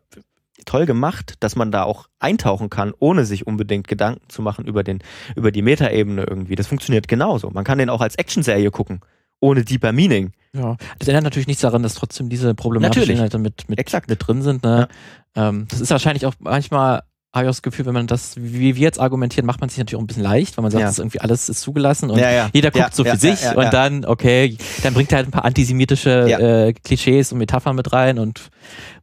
[0.65, 4.83] toll gemacht, dass man da auch eintauchen kann, ohne sich unbedingt Gedanken zu machen über
[4.83, 5.01] den,
[5.37, 6.55] über die Metaebene irgendwie.
[6.55, 7.51] Das funktioniert genauso.
[7.51, 9.01] Man kann den auch als Actionserie gucken,
[9.41, 10.33] ohne deeper Meaning.
[10.53, 14.09] Ja, das ändert natürlich nichts daran, dass trotzdem diese problematischen Inhalte mit, mit, Exakt.
[14.09, 14.65] mit drin sind.
[14.65, 14.89] Ne?
[15.37, 15.49] Ja.
[15.49, 17.03] Ähm, das ist wahrscheinlich auch manchmal
[17.33, 19.79] habe ich auch das Gefühl, wenn man das, wie wir jetzt argumentieren, macht man sich
[19.79, 20.87] natürlich auch ein bisschen leicht, weil man sagt, ja.
[20.87, 22.51] das ist irgendwie alles ist zugelassen und ja, ja.
[22.53, 26.11] jeder guckt so für sich und dann, okay, dann bringt er halt ein paar antisemitische
[26.11, 28.51] äh, Klischees und Metaphern mit rein und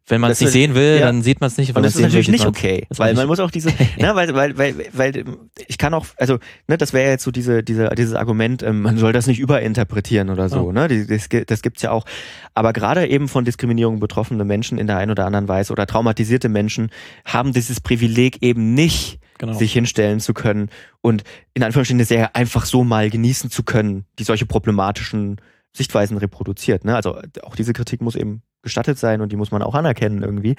[0.08, 1.06] wenn man es nicht sehen will, ja.
[1.06, 1.76] dann sieht man es nicht.
[1.76, 4.76] Und das ist natürlich nicht okay, weil man muss auch diese, ne, weil, weil, weil,
[4.94, 5.26] weil
[5.68, 8.98] ich kann auch, also, ne, das wäre jetzt so diese, diese, dieses Argument, ähm, man
[8.98, 10.72] soll das nicht überinterpretieren oder so, oh.
[10.72, 12.06] ne, das, das gibt's ja auch.
[12.54, 16.48] Aber gerade eben von Diskriminierung betroffene Menschen in der einen oder anderen Weise oder traumatisierte
[16.48, 16.90] Menschen
[17.26, 19.54] haben dieses Privileg eben nicht, Genau.
[19.54, 24.06] sich hinstellen zu können und in Anführungsstrichen eine Serie einfach so mal genießen zu können,
[24.18, 25.40] die solche problematischen
[25.74, 26.86] Sichtweisen reproduziert.
[26.86, 26.96] Ne?
[26.96, 30.56] Also auch diese Kritik muss eben gestattet sein und die muss man auch anerkennen irgendwie.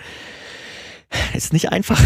[1.35, 2.01] Es ist nicht einfach.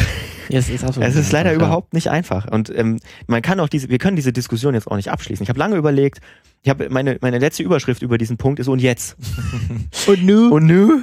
[0.48, 2.50] Es ist, es ist leider einfach, überhaupt nicht einfach.
[2.50, 5.42] Und ähm, man kann auch diese, wir können diese Diskussion jetzt auch nicht abschließen.
[5.42, 6.20] Ich habe lange überlegt,
[6.62, 9.16] ich habe meine, meine letzte Überschrift über diesen Punkt ist und jetzt.
[10.06, 10.54] und nu?
[10.54, 11.02] Und nu?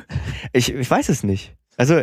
[0.54, 1.56] Ich, ich weiß es nicht.
[1.78, 2.02] Also,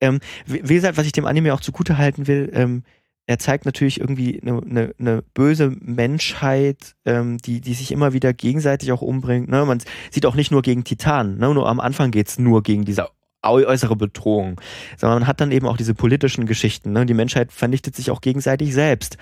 [0.00, 2.84] ähm, wie, wie gesagt, was ich dem Anime auch zugute halten will, ähm,
[3.26, 8.32] er zeigt natürlich irgendwie eine, eine, eine böse Menschheit, ähm, die, die sich immer wieder
[8.32, 9.48] gegenseitig auch umbringt.
[9.48, 9.64] Ne?
[9.64, 11.54] Man sieht auch nicht nur gegen Titanen, ne?
[11.54, 13.08] nur am Anfang geht's nur gegen diese
[13.44, 14.60] äußere Bedrohung,
[14.96, 16.92] sondern man hat dann eben auch diese politischen Geschichten.
[16.92, 17.06] Ne?
[17.06, 19.18] Die Menschheit vernichtet sich auch gegenseitig selbst.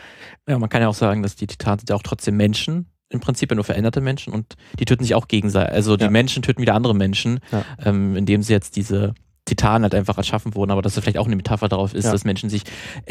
[0.46, 3.20] Ja, man kann ja auch sagen, dass die Titanen sind ja auch trotzdem Menschen, im
[3.20, 5.74] Prinzip ja nur veränderte Menschen und die töten sich auch gegenseitig.
[5.74, 6.10] Also die ja.
[6.10, 7.64] Menschen töten wieder andere Menschen, ja.
[7.84, 9.14] ähm, indem sie jetzt diese
[9.50, 12.12] Titanen halt einfach erschaffen wurden, aber dass das vielleicht auch eine Metapher darauf ist, ja.
[12.12, 12.62] dass Menschen sich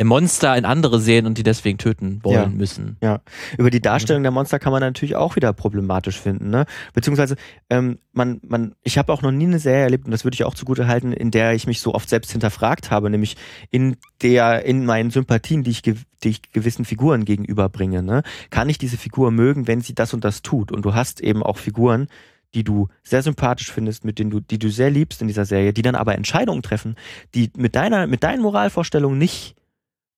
[0.02, 2.48] Monster in andere sehen und die deswegen töten wollen ja.
[2.48, 2.98] müssen.
[3.02, 3.22] Ja,
[3.58, 6.66] über die Darstellung der Monster kann man natürlich auch wieder problematisch finden, ne?
[6.94, 7.36] Beziehungsweise
[7.70, 10.46] ähm, man, man, ich habe auch noch nie eine Serie erlebt und das würde ich
[10.46, 13.36] auch zugute halten, in der ich mich so oft selbst hinterfragt habe, nämlich
[13.70, 18.02] in der, in meinen Sympathien, die ich, die ich gewissen Figuren gegenüberbringe.
[18.02, 18.24] Ne?
[18.50, 20.72] Kann ich diese Figur mögen, wenn sie das und das tut?
[20.72, 22.08] Und du hast eben auch Figuren,
[22.54, 25.74] die du sehr sympathisch findest, mit denen du, die du sehr liebst in dieser Serie,
[25.74, 26.96] die dann aber Entscheidungen treffen,
[27.36, 29.56] die mit deiner, mit deinen Moralvorstellungen nicht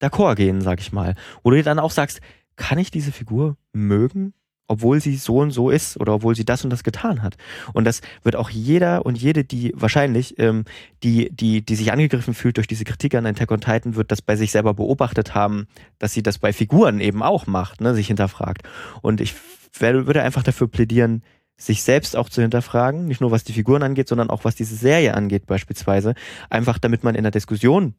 [0.02, 1.14] d'accord gehen, sag ich mal.
[1.42, 2.20] Wo du dir dann auch sagst,
[2.56, 4.34] kann ich diese Figur mögen?
[4.72, 7.36] obwohl sie so und so ist oder obwohl sie das und das getan hat.
[7.74, 10.64] Und das wird auch jeder und jede, die wahrscheinlich, ähm,
[11.02, 14.22] die, die, die sich angegriffen fühlt durch diese Kritik an Attack on Titan, wird das
[14.22, 15.66] bei sich selber beobachtet haben,
[15.98, 18.62] dass sie das bei Figuren eben auch macht, ne, sich hinterfragt.
[19.02, 19.34] Und ich
[19.78, 21.22] würde einfach dafür plädieren,
[21.66, 24.74] sich selbst auch zu hinterfragen, nicht nur was die Figuren angeht, sondern auch was diese
[24.74, 26.14] Serie angeht beispielsweise,
[26.50, 27.94] einfach damit man in der Diskussion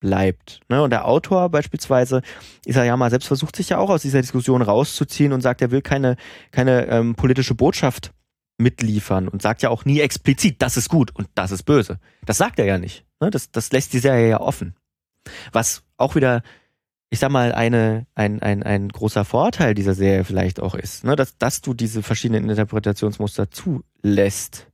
[0.00, 0.60] bleibt.
[0.68, 0.82] Ne?
[0.82, 2.22] Und der Autor beispielsweise,
[2.66, 6.16] Isayama selbst versucht sich ja auch aus dieser Diskussion rauszuziehen und sagt, er will keine,
[6.50, 8.12] keine ähm, politische Botschaft
[8.58, 12.00] mitliefern und sagt ja auch nie explizit, das ist gut und das ist böse.
[12.26, 13.04] Das sagt er ja nicht.
[13.20, 13.30] Ne?
[13.30, 14.74] Das, das lässt die Serie ja offen.
[15.52, 16.42] Was auch wieder
[17.12, 21.14] ich sag mal, eine, ein, ein, ein großer Vorteil dieser Serie vielleicht auch ist, ne,
[21.14, 24.66] dass, dass du diese verschiedenen Interpretationsmuster zulässt.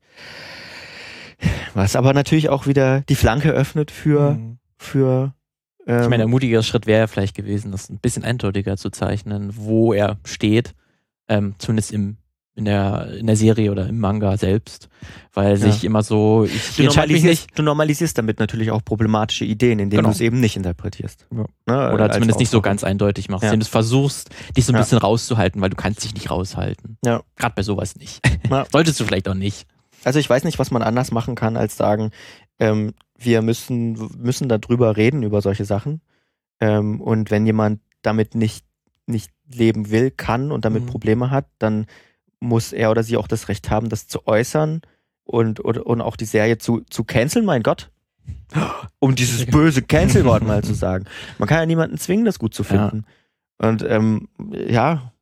[1.75, 4.59] Was aber natürlich auch wieder die Flanke öffnet für, mhm.
[4.77, 5.35] für
[5.85, 8.91] ähm, Ich meine, ein mutiger Schritt wäre ja vielleicht gewesen, das ein bisschen eindeutiger zu
[8.91, 10.77] zeichnen, wo er steht,
[11.27, 12.19] ähm, zumindest im
[12.59, 14.89] in der, in der Serie oder im Manga selbst,
[15.33, 15.57] weil ja.
[15.57, 20.09] sich immer so, ich, du, normalisierst, du normalisierst damit natürlich auch problematische Ideen, indem genau.
[20.09, 21.27] du es eben nicht interpretierst.
[21.31, 21.45] Ja.
[21.67, 21.93] Ne?
[21.95, 23.51] Oder zumindest nicht so ganz eindeutig machst, ja.
[23.51, 26.99] indem du versuchst, dich so ein bisschen rauszuhalten, weil du kannst dich nicht raushalten.
[27.05, 27.23] Ja.
[27.37, 28.21] Gerade bei sowas nicht.
[28.73, 29.69] Solltest du vielleicht auch nicht.
[30.03, 32.11] Also ich weiß nicht, was man anders machen kann, als sagen,
[32.59, 36.01] ähm, wir müssen, müssen darüber reden, über solche Sachen.
[36.61, 38.65] Ähm, und wenn jemand damit nicht,
[39.07, 40.89] nicht leben will, kann und damit mhm.
[40.89, 41.87] Probleme hat, dann
[42.41, 44.83] muss er oder sie auch das Recht haben, das zu äußern
[45.25, 47.91] und, und, und auch die Serie zu, zu canceln, mein Gott.
[48.99, 51.05] Um dieses böse Cancel-Wort mal zu sagen.
[51.39, 53.05] Man kann ja niemanden zwingen, das gut zu finden.
[53.61, 53.69] Ja.
[53.69, 55.13] Und ähm, ja,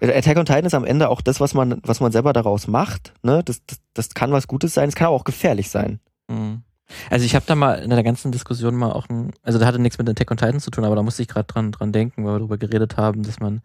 [0.00, 3.12] Attack on Titan ist am Ende auch das, was man, was man selber daraus macht.
[3.22, 3.42] Ne?
[3.44, 6.00] Das, das, das kann was Gutes sein, es kann aber auch gefährlich sein.
[6.28, 6.62] Mhm.
[7.10, 9.78] Also ich habe da mal in der ganzen Diskussion mal auch ein, also da hatte
[9.78, 12.24] nichts mit Attack on Titan zu tun, aber da musste ich gerade dran, dran denken,
[12.24, 13.62] weil wir darüber geredet haben, dass man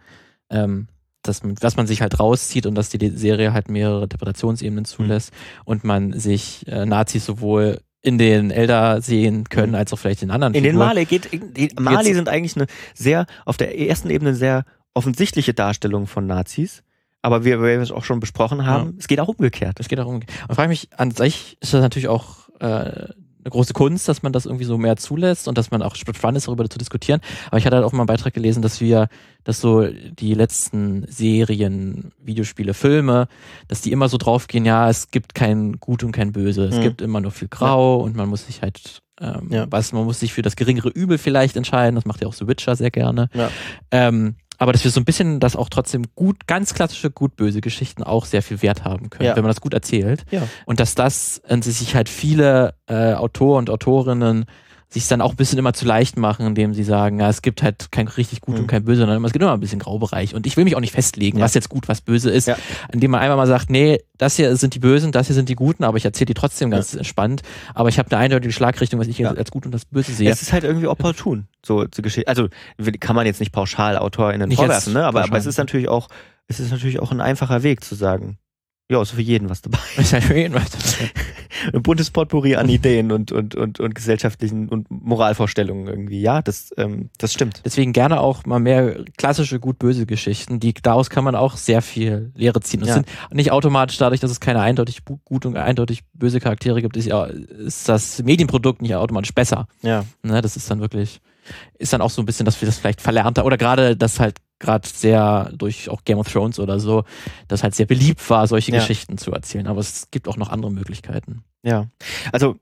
[0.49, 0.87] ähm,
[1.27, 4.85] dass, dass man sich halt rauszieht und dass die Serie halt mehrere Interpretationsebenen mhm.
[4.85, 5.61] zulässt mhm.
[5.65, 9.75] und man sich äh, Nazis sowohl in den Elder sehen können, mhm.
[9.75, 10.79] als auch vielleicht in anderen In Figuren.
[10.79, 14.63] den Mali geht, die Mali sind eigentlich eine sehr, auf der ersten Ebene sehr
[14.93, 16.83] offensichtliche Darstellung von Nazis.
[17.21, 18.95] Aber wie wir es auch schon besprochen haben, ja.
[18.99, 19.79] es geht auch umgekehrt.
[19.79, 20.39] Es geht auch umgekehrt.
[20.47, 23.09] Und frage mich, an sich ist das natürlich auch äh,
[23.47, 26.37] eine große Kunst, dass man das irgendwie so mehr zulässt und dass man auch spannend
[26.37, 27.21] ist, darüber zu diskutieren.
[27.47, 29.07] Aber ich hatte halt auch mal einen Beitrag gelesen, dass wir,
[29.43, 33.27] dass so die letzten Serien, Videospiele, Filme,
[33.67, 36.65] dass die immer so draufgehen, ja, es gibt kein Gut und kein Böse.
[36.65, 36.81] Es mhm.
[36.81, 38.03] gibt immer nur viel Grau ja.
[38.03, 39.65] und man muss sich halt ähm, ja.
[39.69, 41.95] was, man muss sich für das geringere Übel vielleicht entscheiden.
[41.95, 43.29] Das macht ja auch so Witcher sehr gerne.
[43.33, 43.49] Ja.
[43.91, 48.03] Ähm, aber dass wir so ein bisschen, dass auch trotzdem gut, ganz klassische gut-böse Geschichten
[48.03, 49.35] auch sehr viel Wert haben können, ja.
[49.35, 50.25] wenn man das gut erzählt.
[50.31, 50.47] Ja.
[50.65, 54.45] Und dass das äh, sich halt viele äh, Autoren und Autorinnen
[54.89, 57.61] sich dann auch ein bisschen immer zu leicht machen, indem sie sagen, ja, es gibt
[57.61, 58.61] halt kein richtig gut mhm.
[58.61, 60.33] und kein böse, sondern es gibt immer ein bisschen Graubereich.
[60.33, 61.43] Und ich will mich auch nicht festlegen, ja.
[61.43, 62.55] was jetzt gut, was böse ist, ja.
[62.93, 65.55] indem man einmal mal sagt, nee, das hier sind die Bösen, das hier sind die
[65.55, 67.03] Guten, aber ich erzähle die trotzdem ganz ja.
[67.03, 67.41] spannend.
[67.73, 69.31] Aber ich habe eine eindeutige Schlagrichtung, was ich ja.
[69.31, 70.31] als gut und das Böse sehe.
[70.31, 72.29] Es ist halt irgendwie opportun, so zu Geschichte.
[72.29, 72.47] Also
[73.01, 75.05] kann man jetzt nicht pauschal AutorInnen nicht vorwerfen, ne?
[75.05, 76.07] Aber, aber es ist natürlich auch,
[76.47, 78.37] es ist natürlich auch ein einfacher Weg zu sagen,
[78.89, 79.79] ja, ist für jeden was dabei.
[79.97, 81.11] Ist ja für jeden was dabei.
[81.73, 86.21] Ein buntes Potpourri an Ideen und, und, und, und gesellschaftlichen und Moralvorstellungen irgendwie.
[86.21, 87.61] Ja, das, ähm, das stimmt.
[87.65, 90.61] Deswegen gerne auch mal mehr klassische gut-böse Geschichten.
[90.61, 92.81] Die, daraus kann man auch sehr viel Lehre ziehen.
[92.81, 92.93] Und ja.
[92.93, 97.07] sind nicht automatisch dadurch, dass es keine eindeutig gut und eindeutig böse Charaktere gibt, ist,
[97.07, 99.67] ja, ist das Medienprodukt nicht automatisch besser.
[99.81, 100.05] Ja.
[100.23, 101.19] Ne, das ist dann wirklich,
[101.77, 103.45] ist dann auch so ein bisschen, dass wir das vielleicht verlernt haben.
[103.45, 107.03] Oder gerade, dass halt gerade sehr durch auch Game of Thrones oder so,
[107.47, 108.79] das halt sehr beliebt war, solche ja.
[108.79, 109.67] Geschichten zu erzählen.
[109.67, 111.43] Aber es gibt auch noch andere Möglichkeiten.
[111.63, 111.87] Ja,
[112.31, 112.57] also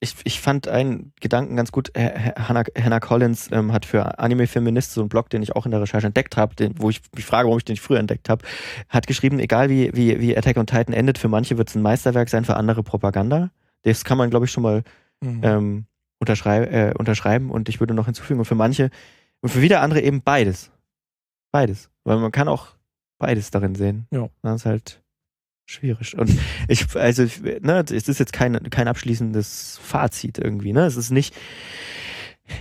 [0.00, 1.90] ich, ich fand einen Gedanken ganz gut.
[1.96, 5.72] Hannah, Hannah Collins ähm, hat für Anime Feminist so einen Blog, den ich auch in
[5.72, 8.44] der Recherche entdeckt habe, wo ich mich frage, warum ich den nicht früher entdeckt habe,
[8.88, 11.82] hat geschrieben, egal wie, wie, wie Attack on Titan endet, für manche wird es ein
[11.82, 13.50] Meisterwerk sein, für andere Propaganda.
[13.82, 14.82] Das kann man, glaube ich, schon mal
[15.20, 15.40] Mhm.
[15.42, 15.86] ähm,
[16.20, 18.90] unterschrei äh, unterschreiben und ich würde noch hinzufügen und für manche
[19.40, 20.70] und für wieder andere eben beides.
[21.52, 21.90] Beides.
[22.04, 22.68] Weil man kann auch
[23.18, 24.06] beides darin sehen.
[24.10, 24.28] Ja.
[24.42, 25.02] Das ist halt
[25.66, 26.16] schwierig.
[26.16, 26.30] Und
[26.68, 27.24] ich, also,
[27.60, 30.86] ne, es ist jetzt kein, kein abschließendes Fazit irgendwie, ne?
[30.86, 31.34] Es ist nicht,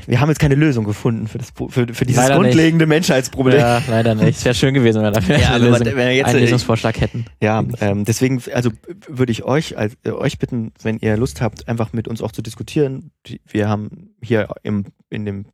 [0.06, 2.44] wir haben jetzt keine Lösung gefunden für das, für, für dieses Leider nicht.
[2.52, 3.60] grundlegende Menschheitsproblem.
[3.60, 4.38] Ja, leider nicht.
[4.40, 7.00] Es wäre schön gewesen, wenn wir dafür Ja, eine man- Lösung, er jetzt- einen Lösungsvorschlag
[7.02, 7.26] hätten.
[7.42, 8.72] Ja, ähm, deswegen, also
[9.08, 12.32] würde ich euch, als, äh, euch bitten, wenn ihr Lust habt, einfach mit uns auch
[12.32, 13.12] zu diskutieren.
[13.46, 15.46] Wir haben hier im, in dem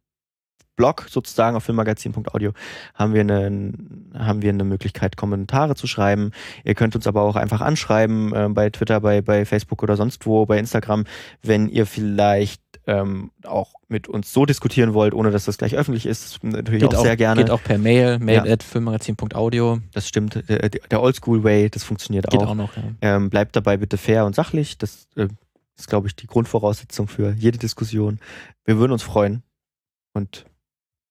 [0.75, 2.51] Blog sozusagen auf filmmagazin.audio
[2.93, 3.73] haben wir eine,
[4.17, 6.31] haben wir eine Möglichkeit, Kommentare zu schreiben.
[6.63, 10.25] Ihr könnt uns aber auch einfach anschreiben, äh, bei Twitter, bei, bei Facebook oder sonst
[10.25, 11.05] wo, bei Instagram,
[11.41, 16.05] wenn ihr vielleicht ähm, auch mit uns so diskutieren wollt, ohne dass das gleich öffentlich
[16.05, 16.43] ist.
[16.43, 17.41] Natürlich auch, sehr gerne.
[17.41, 18.53] Geht auch per Mail, mail Ja.
[18.53, 19.79] at filmmagazin.audio.
[19.93, 20.43] Das stimmt.
[20.49, 22.49] Der, der Oldschool Way, das funktioniert Geht auch.
[22.49, 22.83] auch noch, ja.
[23.01, 24.77] Ähm, bleibt dabei bitte fair und sachlich.
[24.77, 25.27] Das äh,
[25.77, 28.19] ist, glaube ich, die Grundvoraussetzung für jede Diskussion.
[28.65, 29.43] Wir würden uns freuen.
[30.13, 30.45] Und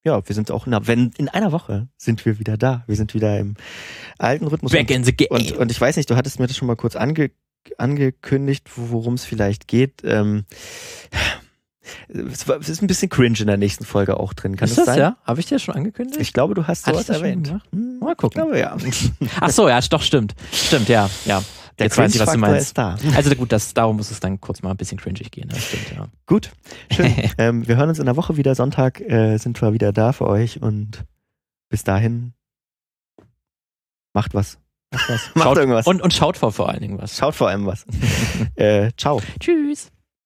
[0.05, 2.83] ja, wir sind auch, na, wenn in einer Woche sind wir wieder da.
[2.87, 3.55] Wir sind wieder im
[4.19, 4.73] alten Rhythmus.
[4.73, 5.29] Back in the game.
[5.31, 7.31] und, und ich weiß nicht, du hattest mir das schon mal kurz ange,
[7.79, 10.03] angekündigt, worum es vielleicht geht.
[10.05, 10.45] Ähm,
[12.09, 14.57] es, war, es ist ein bisschen cringe in der nächsten Folge auch drin.
[14.57, 15.01] Kann ist das das sein?
[15.01, 15.17] ja?
[15.25, 16.21] Habe ich dir schon angekündigt?
[16.21, 17.55] Ich glaube, du hast sowas erwähnt.
[17.73, 18.43] Hm, Mal gucken.
[18.43, 18.77] Ich glaube, ja.
[19.41, 20.35] Ach so, ja, doch, stimmt.
[20.53, 21.43] Stimmt, ja, ja.
[21.79, 22.67] Der Jetzt weiß ich, was du meinst.
[22.69, 22.97] ist da.
[23.17, 25.49] Also gut, das, darum muss es dann kurz mal ein bisschen cringig gehen.
[25.49, 26.07] Das stimmt, ja.
[26.27, 26.51] Gut,
[26.91, 27.13] schön.
[27.39, 28.55] ähm, wir hören uns in der Woche wieder.
[28.55, 31.05] Sonntag äh, sind wir wieder da für euch und
[31.69, 32.35] bis dahin
[34.13, 34.59] macht was.
[34.91, 35.31] Macht was.
[35.35, 35.87] Macht Schaut, irgendwas.
[35.87, 37.17] Und, und schaut vor vor allen Dingen was.
[37.17, 37.87] Schaut vor allem was.
[38.57, 39.23] äh, ciao.
[39.41, 39.92] Tschüss.